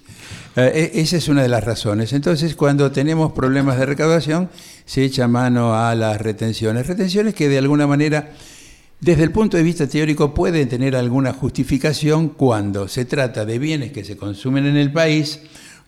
[0.55, 2.13] Eh, e, esa es una de las razones.
[2.13, 4.49] Entonces, cuando tenemos problemas de recaudación,
[4.85, 6.87] se echa mano a las retenciones.
[6.87, 8.31] Retenciones que de alguna manera
[8.99, 13.91] desde el punto de vista teórico puede tener alguna justificación cuando se trata de bienes
[13.91, 15.41] que se consumen en el país,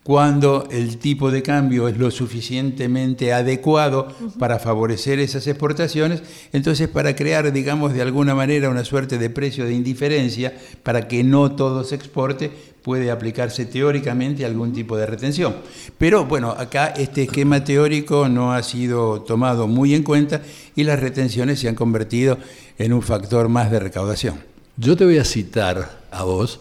[0.08, 7.14] cuando el tipo de cambio es lo suficientemente adecuado para favorecer esas exportaciones, entonces para
[7.14, 11.84] crear, digamos, de alguna manera una suerte de precio de indiferencia para que no todo
[11.84, 12.50] se exporte,
[12.82, 15.56] puede aplicarse teóricamente algún tipo de retención.
[15.98, 20.40] Pero bueno, acá este esquema teórico no ha sido tomado muy en cuenta
[20.74, 22.38] y las retenciones se han convertido
[22.78, 24.42] en un factor más de recaudación.
[24.76, 26.60] Yo te voy a citar a vos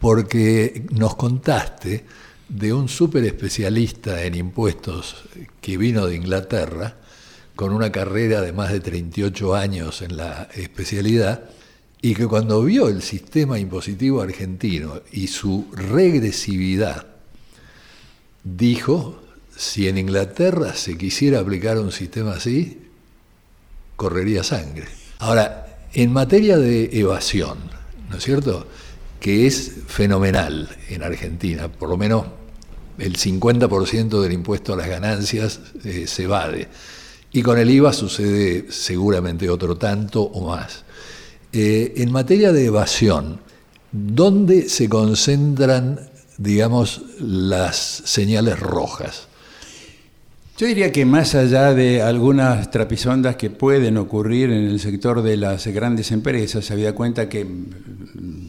[0.00, 2.04] porque nos contaste
[2.48, 5.24] de un súper especialista en impuestos
[5.60, 6.96] que vino de Inglaterra,
[7.54, 11.44] con una carrera de más de 38 años en la especialidad,
[12.00, 17.06] y que cuando vio el sistema impositivo argentino y su regresividad,
[18.42, 19.22] dijo,
[19.56, 22.80] si en Inglaterra se quisiera aplicar un sistema así,
[23.94, 25.01] correría sangre.
[25.22, 27.56] Ahora, en materia de evasión,
[28.10, 28.66] ¿no es cierto?
[29.20, 32.26] Que es fenomenal en Argentina, por lo menos
[32.98, 36.66] el 50% del impuesto a las ganancias eh, se evade.
[37.30, 40.82] Y con el IVA sucede seguramente otro tanto o más.
[41.52, 43.38] Eh, en materia de evasión,
[43.92, 46.00] ¿dónde se concentran,
[46.36, 49.28] digamos, las señales rojas?
[50.58, 55.38] Yo diría que más allá de algunas trapisondas que pueden ocurrir en el sector de
[55.38, 58.48] las grandes empresas, se había cuenta que mm,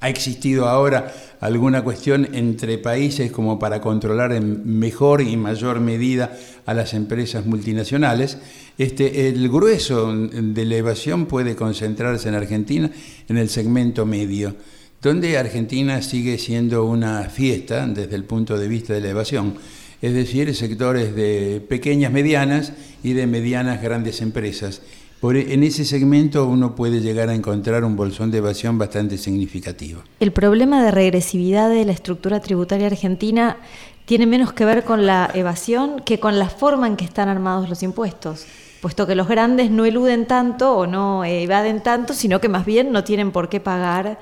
[0.00, 6.34] ha existido ahora alguna cuestión entre países como para controlar en mejor y mayor medida
[6.64, 8.38] a las empresas multinacionales.
[8.78, 12.90] Este, el grueso de la evasión puede concentrarse en Argentina
[13.28, 14.56] en el segmento medio,
[15.02, 19.54] donde Argentina sigue siendo una fiesta desde el punto de vista de la evasión
[20.02, 22.72] es decir, sectores de pequeñas, medianas
[23.02, 24.82] y de medianas grandes empresas.
[25.20, 30.02] Por, en ese segmento uno puede llegar a encontrar un bolsón de evasión bastante significativo.
[30.20, 33.56] El problema de regresividad de la estructura tributaria argentina
[34.04, 37.70] tiene menos que ver con la evasión que con la forma en que están armados
[37.70, 38.44] los impuestos,
[38.82, 42.92] puesto que los grandes no eluden tanto o no evaden tanto, sino que más bien
[42.92, 44.18] no tienen por qué pagar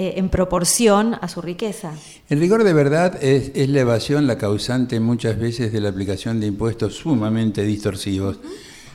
[0.00, 1.92] eh, en proporción a su riqueza.
[2.30, 6.46] En rigor de verdad es, la evasión la causante muchas veces de la aplicación de
[6.46, 8.38] impuestos sumamente distorsivos,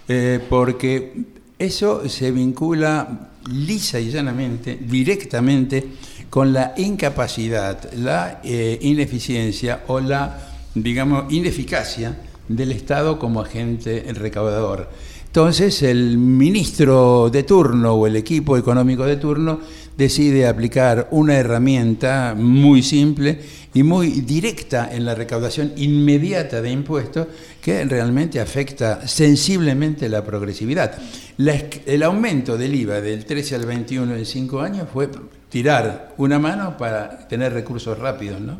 [0.08, 1.14] eh, porque
[1.60, 5.86] eso se vincula lisa y llanamente, directamente,
[6.32, 14.90] con la incapacidad, la eh, ineficiencia o la, digamos, ineficacia del Estado como agente recaudador.
[15.36, 19.60] Entonces el ministro de turno o el equipo económico de turno
[19.98, 23.40] decide aplicar una herramienta muy simple
[23.74, 27.28] y muy directa en la recaudación inmediata de impuestos
[27.62, 30.98] que realmente afecta sensiblemente la progresividad.
[31.38, 35.10] el aumento del IVA del 13 al 21 en 5 años fue
[35.50, 38.42] tirar una mano para tener recursos rápidos.
[38.42, 38.58] ¿no?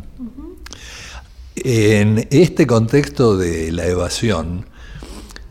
[1.56, 4.66] En este contexto de la evasión,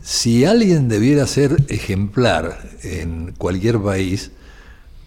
[0.01, 4.31] si alguien debiera ser ejemplar en cualquier país,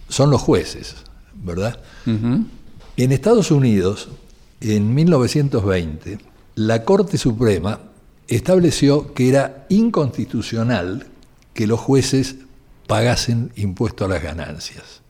[0.08, 0.96] son los jueces,
[1.34, 1.80] ¿verdad?
[2.04, 4.08] En Estados Unidos,
[4.60, 6.18] en 1920,
[6.56, 7.80] la Corte Suprema
[8.26, 11.06] estableció que era inconstitucional
[11.54, 12.36] que los jueces
[12.86, 15.02] pagasen impuesto a las ganancias.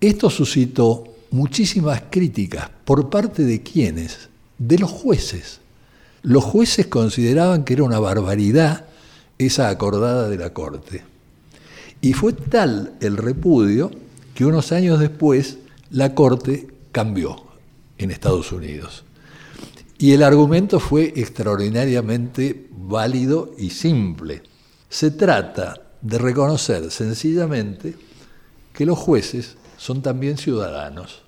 [0.00, 5.60] Esto suscitó muchísimas críticas por parte de quienes, de los jueces.
[6.22, 8.86] Los jueces consideraban que era una barbaridad
[9.38, 11.04] esa acordada de la Corte.
[12.00, 13.90] Y fue tal el repudio
[14.34, 15.58] que unos años después
[15.90, 17.42] la Corte cambió
[17.98, 19.04] en Estados Unidos.
[19.98, 24.42] Y el argumento fue extraordinariamente válido y simple.
[24.90, 27.96] Se trata de reconocer sencillamente
[28.72, 31.22] que los jueces son también ciudadanos.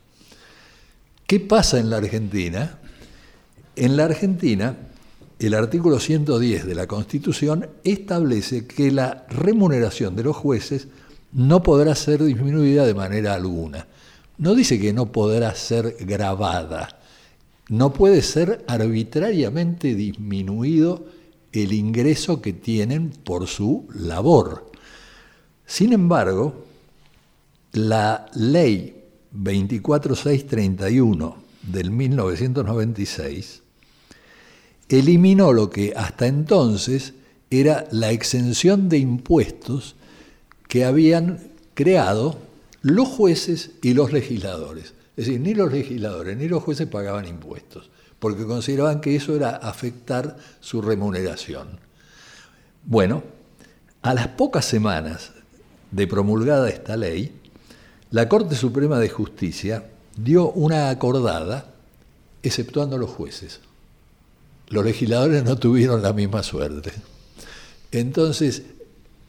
[1.26, 2.78] ¿Qué pasa en la Argentina?
[3.74, 4.76] En la Argentina
[5.38, 10.88] el artículo 110 de la Constitución establece que la remuneración de los jueces
[11.32, 13.86] no podrá ser disminuida de manera alguna.
[14.38, 16.98] No dice que no podrá ser grabada,
[17.68, 21.06] no puede ser arbitrariamente disminuido
[21.52, 24.72] el ingreso que tienen por su labor.
[25.66, 26.64] Sin embargo,
[27.72, 33.62] la ley 24631 del 1996
[34.88, 37.14] eliminó lo que hasta entonces
[37.50, 39.96] era la exención de impuestos
[40.66, 42.38] que habían creado
[42.82, 44.94] los jueces y los legisladores.
[45.16, 49.56] Es decir, ni los legisladores ni los jueces pagaban impuestos, porque consideraban que eso era
[49.56, 51.80] afectar su remuneración.
[52.84, 53.22] Bueno,
[54.02, 55.32] a las pocas semanas
[55.90, 57.32] de promulgada esta ley,
[58.10, 61.74] la Corte Suprema de Justicia dio una acordada
[62.42, 63.60] exceptuando a los jueces
[64.68, 66.92] los legisladores no tuvieron la misma suerte.
[67.90, 68.62] Entonces,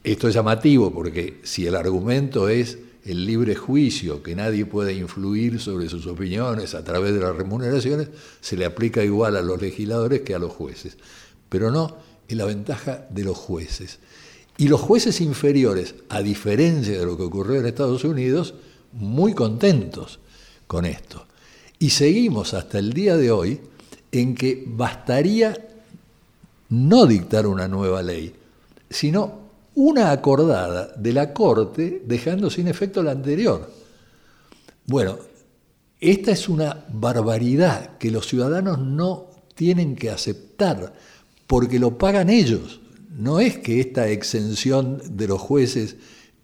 [0.04, 5.58] esto es llamativo porque si el argumento es el libre juicio, que nadie puede influir
[5.60, 8.08] sobre sus opiniones a través de las remuneraciones,
[8.40, 10.98] se le aplica igual a los legisladores que a los jueces.
[11.48, 11.96] Pero no,
[12.28, 13.98] es la ventaja de los jueces.
[14.58, 18.54] Y los jueces inferiores, a diferencia de lo que ocurrió en Estados Unidos,
[18.92, 20.20] muy contentos
[20.66, 21.26] con esto.
[21.78, 23.60] Y seguimos hasta el día de hoy
[24.12, 25.56] en que bastaría
[26.68, 28.34] no dictar una nueva ley,
[28.88, 29.40] sino
[29.74, 33.70] una acordada de la Corte dejando sin efecto la anterior.
[34.86, 35.18] Bueno,
[36.00, 40.94] esta es una barbaridad que los ciudadanos no tienen que aceptar
[41.46, 42.80] porque lo pagan ellos.
[43.10, 45.96] No es que esta exención de los jueces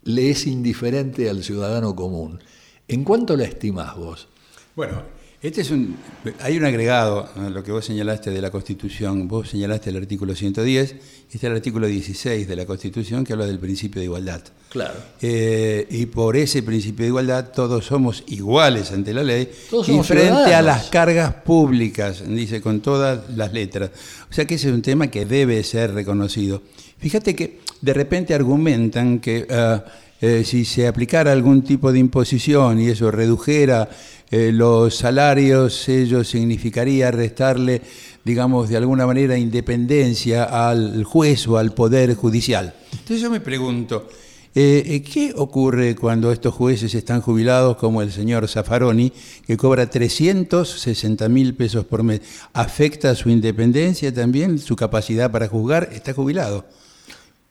[0.02, 2.40] le es indiferente al ciudadano común.
[2.88, 4.28] ¿En cuánto la estimás vos?
[4.74, 5.02] Bueno,
[5.46, 5.96] Este es un,
[6.40, 9.28] hay un agregado a lo que vos señalaste de la Constitución.
[9.28, 13.32] Vos señalaste el artículo 110 y este es el artículo 16 de la Constitución que
[13.32, 14.42] habla del principio de igualdad.
[14.70, 14.94] Claro.
[15.22, 20.02] Eh, y por ese principio de igualdad todos somos iguales ante la ley Todos y
[20.02, 23.92] frente a las cargas públicas, dice con todas las letras.
[24.28, 26.60] O sea que ese es un tema que debe ser reconocido.
[26.98, 29.84] Fíjate que de repente argumentan que ah,
[30.20, 33.88] eh, si se aplicara algún tipo de imposición y eso redujera
[34.30, 37.82] eh, los salarios, ello significaría restarle,
[38.24, 42.74] digamos, de alguna manera independencia al juez o al poder judicial.
[42.92, 44.08] Entonces yo me pregunto,
[44.58, 49.12] eh, ¿Qué ocurre cuando estos jueces están jubilados, como el señor Zaffaroni,
[49.46, 52.22] que cobra 360 mil pesos por mes?
[52.54, 55.90] ¿Afecta su independencia también, su capacidad para juzgar?
[55.92, 56.64] Está jubilado.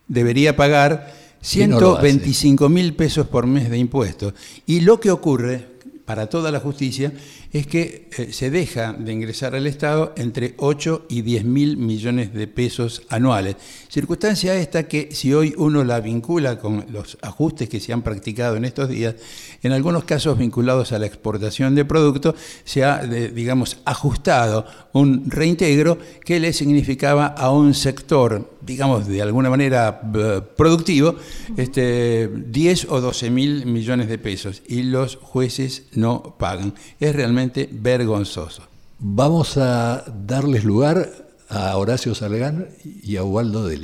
[0.07, 1.13] Debería pagar
[1.51, 2.09] ¿Quién no lo hace?
[2.09, 4.33] 125 mil pesos por mes de impuestos.
[4.65, 5.75] Y lo que ocurre
[6.05, 7.13] para toda la justicia
[7.56, 12.34] es que eh, se deja de ingresar al Estado entre 8 y 10 mil millones
[12.34, 13.56] de pesos anuales.
[13.88, 18.58] Circunstancia esta que si hoy uno la vincula con los ajustes que se han practicado
[18.58, 19.16] en estos días,
[19.64, 22.36] en algunos casos vinculados a la exportación de productos,
[22.66, 29.22] se ha, de- digamos, ajustado un reintegro que le significaba a un sector, digamos, de
[29.22, 31.16] alguna manera eh, productivo,
[31.56, 36.74] este, 10 o 12 mil millones de pesos y los jueces no pagan.
[36.99, 38.63] Es realmente vergonzoso.
[38.99, 41.09] Vamos a darles lugar
[41.49, 43.77] a Horacio Salgán y a Ubaldo de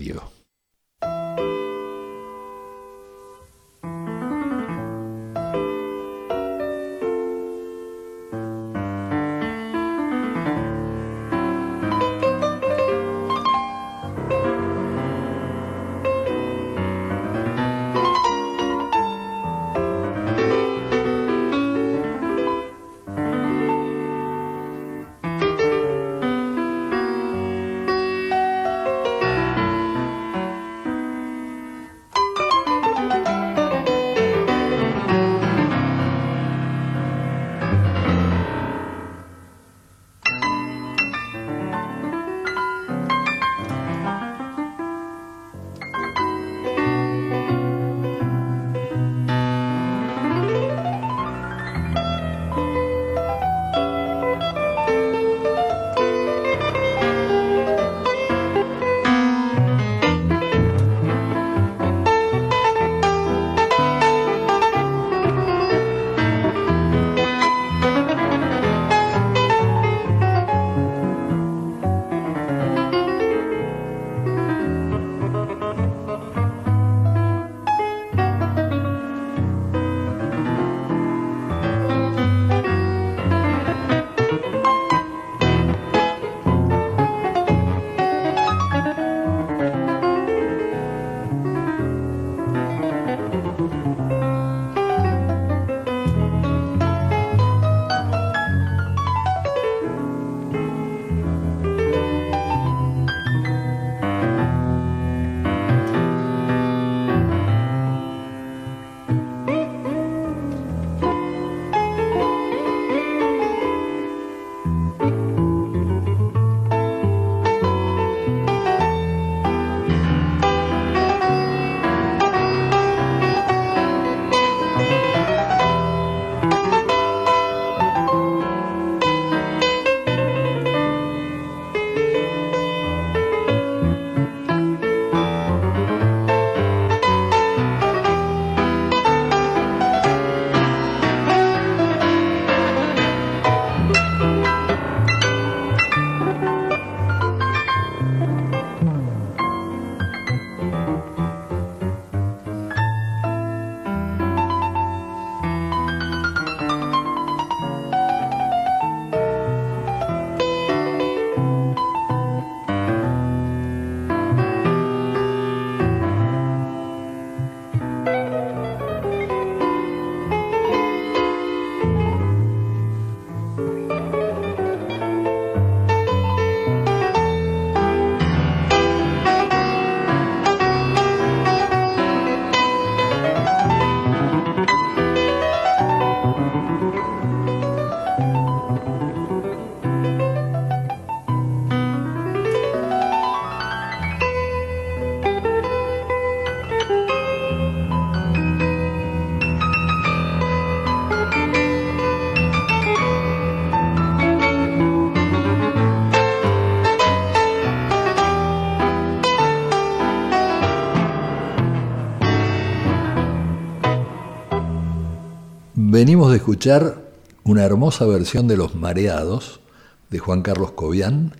[216.12, 216.98] Venimos de escuchar
[217.46, 219.62] una hermosa versión de Los Mareados
[220.10, 221.38] de Juan Carlos Cobian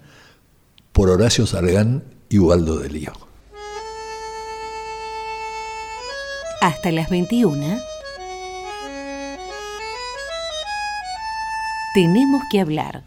[0.94, 3.12] por Horacio Sargán y Ubaldo de Lío.
[6.62, 7.82] Hasta las 21.
[11.94, 13.04] Tenemos que hablar.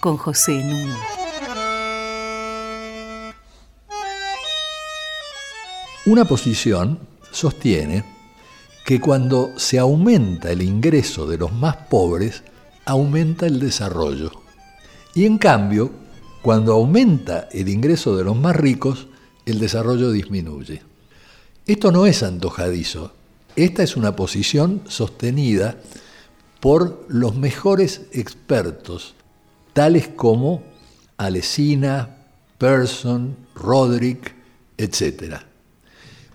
[0.00, 0.96] Con José Nuno.
[6.06, 8.04] Una posición sostiene
[8.84, 12.42] que cuando se aumenta el ingreso de los más pobres,
[12.84, 14.32] aumenta el desarrollo.
[15.14, 15.90] Y en cambio,
[16.42, 19.06] cuando aumenta el ingreso de los más ricos,
[19.46, 20.82] el desarrollo disminuye.
[21.66, 23.12] Esto no es antojadizo,
[23.56, 25.76] esta es una posición sostenida
[26.60, 29.14] por los mejores expertos,
[29.72, 30.62] tales como
[31.16, 32.16] Alesina,
[32.58, 34.34] Persson, Roderick,
[34.78, 35.49] etc.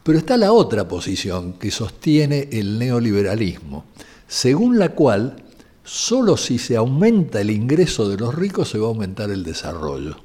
[0.05, 3.85] Pero está la otra posición que sostiene el neoliberalismo,
[4.27, 5.37] según la cual
[5.83, 10.17] solo si se aumenta el ingreso de los ricos se va a aumentar el desarrollo.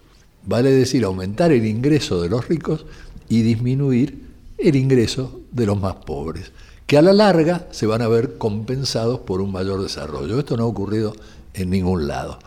[0.44, 2.84] Vale decir, aumentar el ingreso de los ricos
[3.30, 4.22] y disminuir
[4.58, 6.52] el ingreso de los más pobres,
[6.86, 10.38] que a la larga se van a ver compensados por un mayor desarrollo.
[10.38, 11.14] Esto no ha ocurrido
[11.54, 12.38] en ningún lado.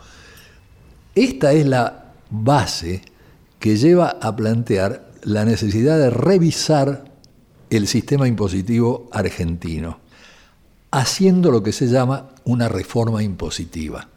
[1.16, 3.02] Esta es la base
[3.58, 7.03] que lleva a plantear la necesidad de revisar
[7.76, 9.98] el sistema impositivo argentino,
[10.90, 14.08] haciendo lo que se llama una reforma impositiva.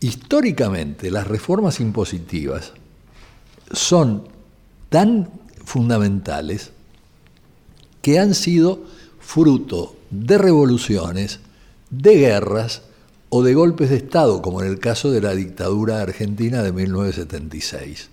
[0.00, 2.72] Históricamente, las reformas impositivas
[3.72, 4.28] son
[4.88, 5.30] tan
[5.64, 6.72] fundamentales
[8.02, 8.84] que han sido
[9.20, 11.40] fruto de revoluciones,
[11.90, 12.82] de guerras
[13.28, 18.10] o de golpes de Estado, como en el caso de la dictadura argentina de 1976.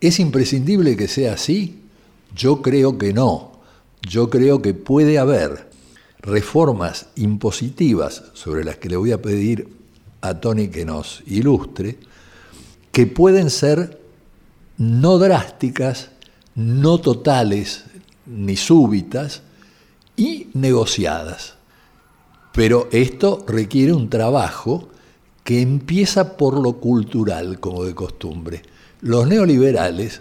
[0.00, 1.80] ¿Es imprescindible que sea así?
[2.34, 3.52] Yo creo que no.
[4.02, 5.68] Yo creo que puede haber
[6.20, 9.68] reformas impositivas sobre las que le voy a pedir
[10.20, 11.98] a Tony que nos ilustre,
[12.92, 14.00] que pueden ser
[14.76, 16.10] no drásticas,
[16.54, 17.84] no totales
[18.26, 19.42] ni súbitas
[20.16, 21.54] y negociadas.
[22.52, 24.88] Pero esto requiere un trabajo
[25.44, 28.62] que empieza por lo cultural, como de costumbre.
[29.00, 30.20] Los neoliberales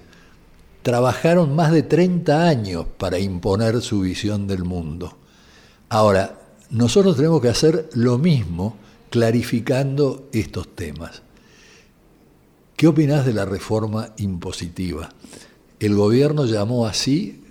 [0.90, 5.16] trabajaron más de 30 años para imponer su visión del mundo.
[5.88, 6.40] Ahora,
[6.72, 8.76] nosotros tenemos que hacer lo mismo
[9.12, 11.22] clarificando estos temas.
[12.76, 15.10] ¿Qué opinás de la reforma impositiva?
[15.80, 17.44] El gobierno llamó así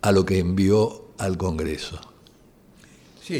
[0.00, 2.00] a lo que envió al Congreso.
[3.22, 3.36] Sí,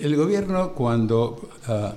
[0.00, 1.96] el, gobierno cuando ah,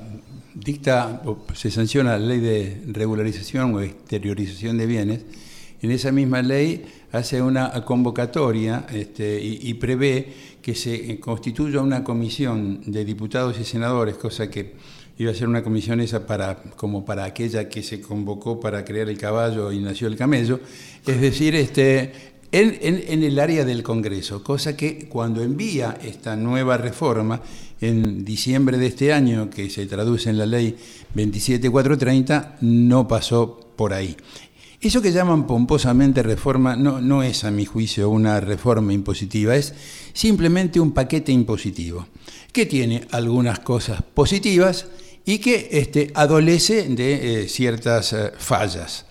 [0.55, 5.21] dicta o se sanciona la ley de regularización o exteriorización de bienes,
[5.81, 10.27] en esa misma ley hace una convocatoria este, y, prevé
[10.61, 14.73] que se constituya una comisión de diputados y senadores, cosa que
[15.17, 19.09] iba a ser una comisión esa para, como para aquella que se convocó para crear
[19.09, 20.59] el caballo y nació el camello,
[21.05, 22.11] es decir, este,
[22.51, 27.41] en, el área del Congreso, cosa que cuando envía esta nueva reforma
[27.81, 30.75] en diciembre de este año, que se traduce en la ley
[31.13, 34.15] 27430, no pasó por ahí.
[34.79, 39.73] Eso que llaman pomposamente reforma no, no es, a mi juicio, una reforma impositiva, es
[40.13, 42.05] simplemente un paquete impositivo,
[42.51, 44.85] que tiene algunas cosas positivas
[45.25, 49.07] y que este, adolece de eh, ciertas eh, fallas.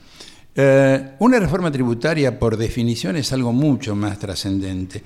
[0.55, 5.03] Eh, una reforma tributaria, por definición, es algo mucho más trascendente.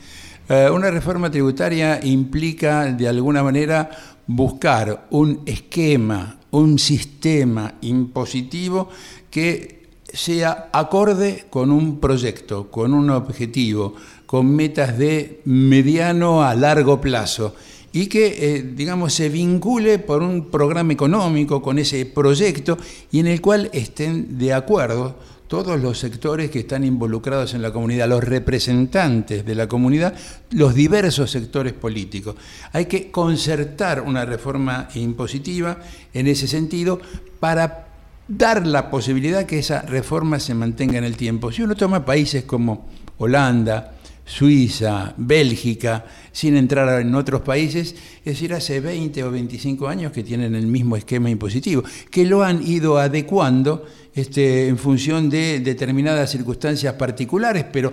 [0.73, 3.89] una reforma tributaria implica, de alguna manera,
[4.27, 8.91] buscar un esquema, un sistema impositivo
[9.31, 9.80] que
[10.13, 13.95] sea acorde con un proyecto, con un objetivo,
[14.27, 17.55] con metas de mediano a largo plazo
[17.93, 22.79] y que, eh, digamos, se vincule por un programa económico con ese proyecto
[23.11, 25.17] y en el cual estén de acuerdo
[25.49, 30.15] todos los sectores que están involucrados en la comunidad, los representantes de la comunidad,
[30.53, 32.37] los diversos sectores políticos.
[32.73, 35.81] Hay que concertar una reforma impositiva
[36.15, 37.01] en ese sentido
[37.41, 37.90] para
[38.31, 41.51] dar la posibilidad que esa reforma se mantenga en el tiempo.
[41.51, 48.55] Si uno toma países como Holanda, Suiza, Bélgica, sin entrar en otros países, es decir,
[48.55, 52.99] hace 20 o 25 años que tienen el mismo esquema impositivo, que lo han ido
[52.99, 57.93] adecuando este, en función de determinadas circunstancias particulares, pero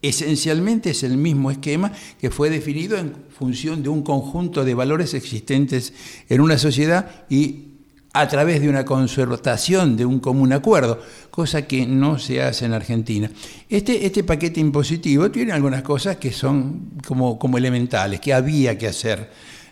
[0.00, 5.12] esencialmente es el mismo esquema que fue definido en función de un conjunto de valores
[5.12, 5.92] existentes
[6.30, 7.73] en una sociedad y
[8.14, 11.00] a través de una concertación, de un común acuerdo,
[11.30, 13.28] cosa que no se hace en Argentina.
[13.68, 18.86] Este, este paquete impositivo tiene algunas cosas que son como, como elementales, que había que
[18.86, 19.28] hacer.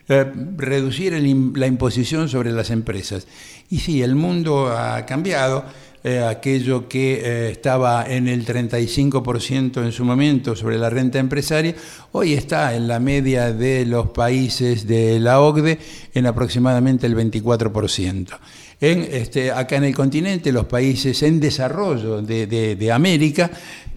[0.08, 1.12] Eh, reducir
[1.56, 3.28] la imposición sobre las empresas.
[3.70, 5.64] Y sí, el mundo ha cambiado.
[6.04, 11.76] Eh, aquello que eh, estaba en el 35% en su momento sobre la renta empresaria,
[12.10, 15.78] hoy está en la media de los países de la OCDE
[16.14, 18.38] en aproximadamente el 24%.
[18.80, 23.50] En, este, acá en el continente, los países en desarrollo de, América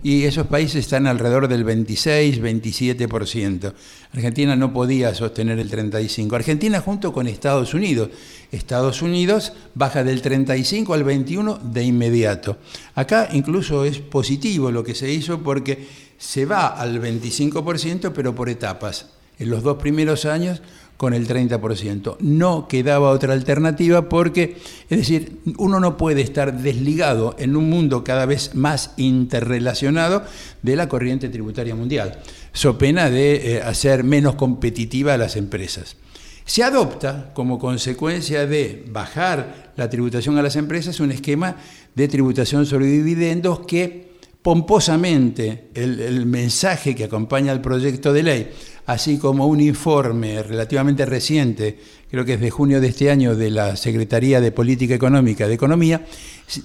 [0.03, 3.74] y esos países están alrededor del 26, 27%.
[4.13, 6.34] Argentina no podía sostener el 35%.
[6.34, 8.09] Argentina junto con Estados Unidos.
[8.51, 12.57] Estados Unidos baja del 35 al 21 de inmediato.
[12.93, 15.88] Acá incluso es positivo lo que se hizo porque
[16.18, 19.07] se va al 25%, pero por etapas.
[19.38, 20.61] En los dos primeros años
[20.98, 22.18] con el 30%.
[22.20, 24.58] No quedaba otra alternativa porque,
[24.89, 30.24] es decir, uno no puede estar desligado en un mundo cada vez más interrelacionado
[30.62, 32.20] de la corriente tributaria mundial,
[32.54, 35.98] so pena de eh, hacer menos competitiva a las empresas.
[36.46, 41.58] Se adopta como consecuencia de bajar la tributación a las empresas un esquema
[41.96, 48.52] de tributación sobre dividendos que pomposamente el, el mensaje que acompaña al proyecto de ley
[48.86, 51.78] así como un informe relativamente reciente,
[52.10, 55.56] creo que es de junio de este año, de la Secretaría de Política Económica de
[55.56, 56.06] Economía,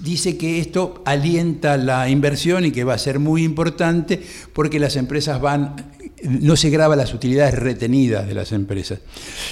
[0.01, 4.21] dice que esto alienta la inversión y que va a ser muy importante
[4.53, 5.75] porque las empresas van,
[6.23, 8.99] no se graba las utilidades retenidas de las empresas.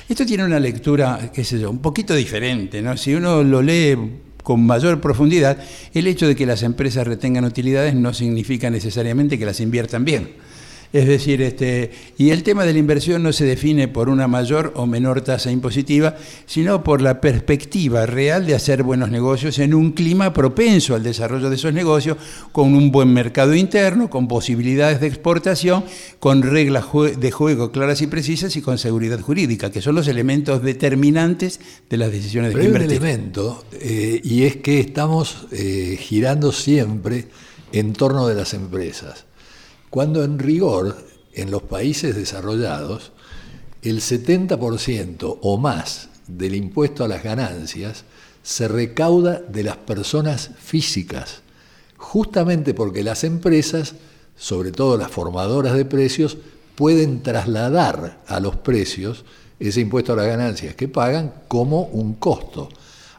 [0.08, 2.96] Esto tiene una lectura, qué sé yo, un poquito diferente, ¿no?
[2.96, 3.98] Si uno lo lee
[4.44, 5.58] con mayor profundidad,
[5.94, 10.30] el hecho de que las empresas retengan utilidades no significa necesariamente que las inviertan bien.
[10.92, 14.74] Es decir, este, y el tema de la inversión no se define por una mayor
[14.76, 16.16] o menor tasa impositiva,
[16.48, 21.52] sino por la perspectiva real de hacer buenos negocios en un clima propenso al desarrollo
[21.52, 22.18] de esos negocios,
[22.52, 25.84] con un buen mercado interno, con posibilidades de exportación,
[26.20, 26.86] con reglas
[27.20, 31.98] de juego claras y precisas y con seguridad jurídica, que son los elementos determinantes de
[31.98, 32.92] las decisiones de inversión.
[32.92, 37.28] Hay un elemento, eh, y es que estamos eh, girando siempre
[37.72, 39.29] en torno de las empresas
[39.90, 40.98] cuando en rigor
[41.34, 43.12] en los países desarrollados
[43.82, 48.04] el 70% o más del impuesto a las ganancias
[48.44, 51.42] se recauda de las personas físicas,
[51.98, 53.96] justamente porque las empresas,
[54.38, 56.38] sobre todo las formadoras de precios,
[56.76, 59.26] pueden trasladar a los precios
[59.60, 62.70] ese impuesto a las ganancias que pagan como un costo.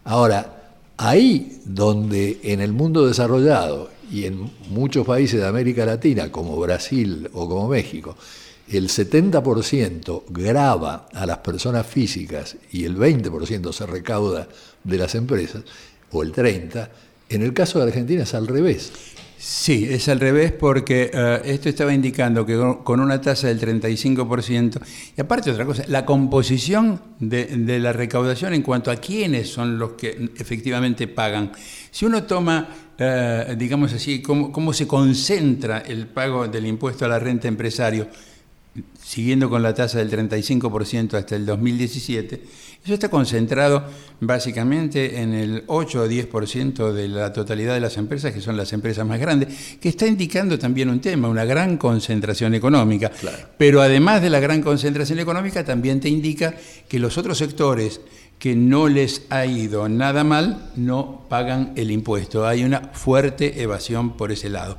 [0.04, 6.58] Ahora, ahí donde en el mundo desarrollado y en muchos países de América Latina, como
[6.58, 8.16] Brasil o como México,
[8.68, 14.48] el 70% graba a las personas físicas y el 20% se recauda
[14.84, 15.62] de las empresas,
[16.12, 16.88] o el 30%,
[17.28, 18.92] en el caso de Argentina es al revés.
[19.42, 24.78] Sí, es al revés porque eh, esto estaba indicando que con una tasa del 35%,
[25.16, 29.92] y aparte otra cosa, la composición de, la recaudación en cuanto a quiénes son los
[29.92, 31.52] que efectivamente pagan.
[31.90, 32.68] Si uno toma,
[32.98, 38.08] eh, digamos así, cómo, cómo se concentra el pago del impuesto a la renta empresario,
[39.02, 42.42] siguiendo con la tasa del 35% hasta el 2017,
[42.82, 43.84] eso está concentrado
[44.20, 48.72] básicamente en el 8 o 10% de la totalidad de las empresas, que son las
[48.72, 53.10] empresas más grandes, que está indicando también un tema, una gran concentración económica.
[53.58, 56.54] Pero además de la gran concentración económica, también te indica
[56.88, 58.00] que los otros sectores
[58.40, 62.48] que no les ha ido nada mal no pagan el impuesto.
[62.48, 64.78] Hay una fuerte evasión por ese lado.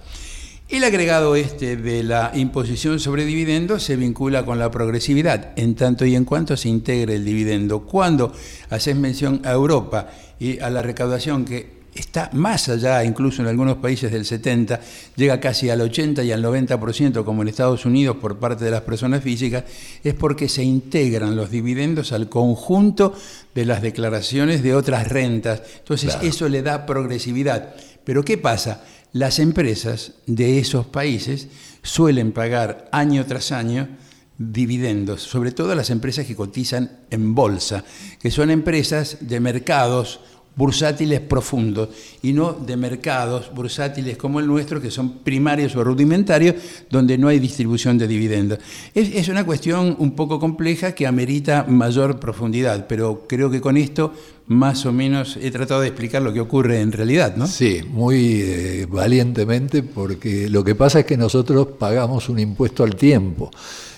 [0.67, 6.05] El agregado este de la imposición sobre dividendos se vincula con la progresividad, en tanto
[6.05, 7.81] y en cuanto se integre el dividendo.
[7.81, 8.33] Cuando
[8.69, 10.09] haces mención a Europa
[10.39, 14.79] y a la recaudación que está más allá, incluso en algunos países del 70,
[15.15, 18.81] llega casi al 80 y al 90%, como en Estados Unidos, por parte de las
[18.81, 19.63] personas físicas,
[20.03, 23.13] es porque se integran los dividendos al conjunto
[23.53, 25.61] de las declaraciones de otras rentas.
[25.79, 27.75] Entonces, eso le da progresividad.
[28.03, 28.81] Pero ¿qué pasa?
[29.13, 31.47] las empresas de esos países
[31.83, 33.89] suelen pagar año tras año
[34.37, 37.83] dividendos, sobre todo las empresas que cotizan en bolsa,
[38.19, 40.21] que son empresas de mercados
[40.55, 41.89] bursátiles profundos
[42.21, 46.55] y no de mercados bursátiles como el nuestro, que son primarios o rudimentarios,
[46.89, 48.59] donde no hay distribución de dividendos.
[48.93, 54.13] Es, una cuestión un poco compleja que amerita mayor profundidad, pero creo que con esto
[54.47, 57.47] más o menos he tratado de explicar lo que ocurre en realidad, ¿no?
[57.47, 62.95] Sí, muy eh, valientemente, porque lo que pasa es que nosotros pagamos un impuesto al
[62.95, 63.49] tiempo.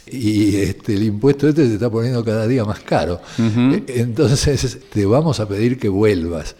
[0.12, 3.22] y este, el impuesto este se está poniendo cada día más caro.
[3.38, 6.56] E, entonces te vamos a pedir que vuelvas.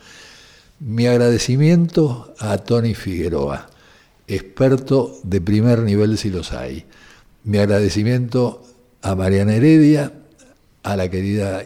[0.80, 3.70] Mi agradecimiento a Tony Figueroa,
[4.26, 6.84] experto de primer nivel si los hay.
[7.44, 8.64] Mi agradecimiento
[9.02, 10.12] a Mariana Heredia,
[10.82, 11.64] a la querida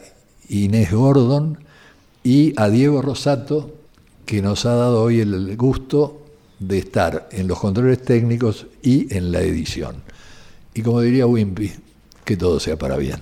[0.48, 1.58] Inés Gordon
[2.22, 3.74] y a Diego Rosato,
[4.26, 6.22] que nos ha dado hoy el gusto
[6.58, 9.96] de estar en los controles técnicos y en la edición.
[10.72, 11.72] Y como diría Wimpy,
[12.24, 13.20] que todo sea para bien.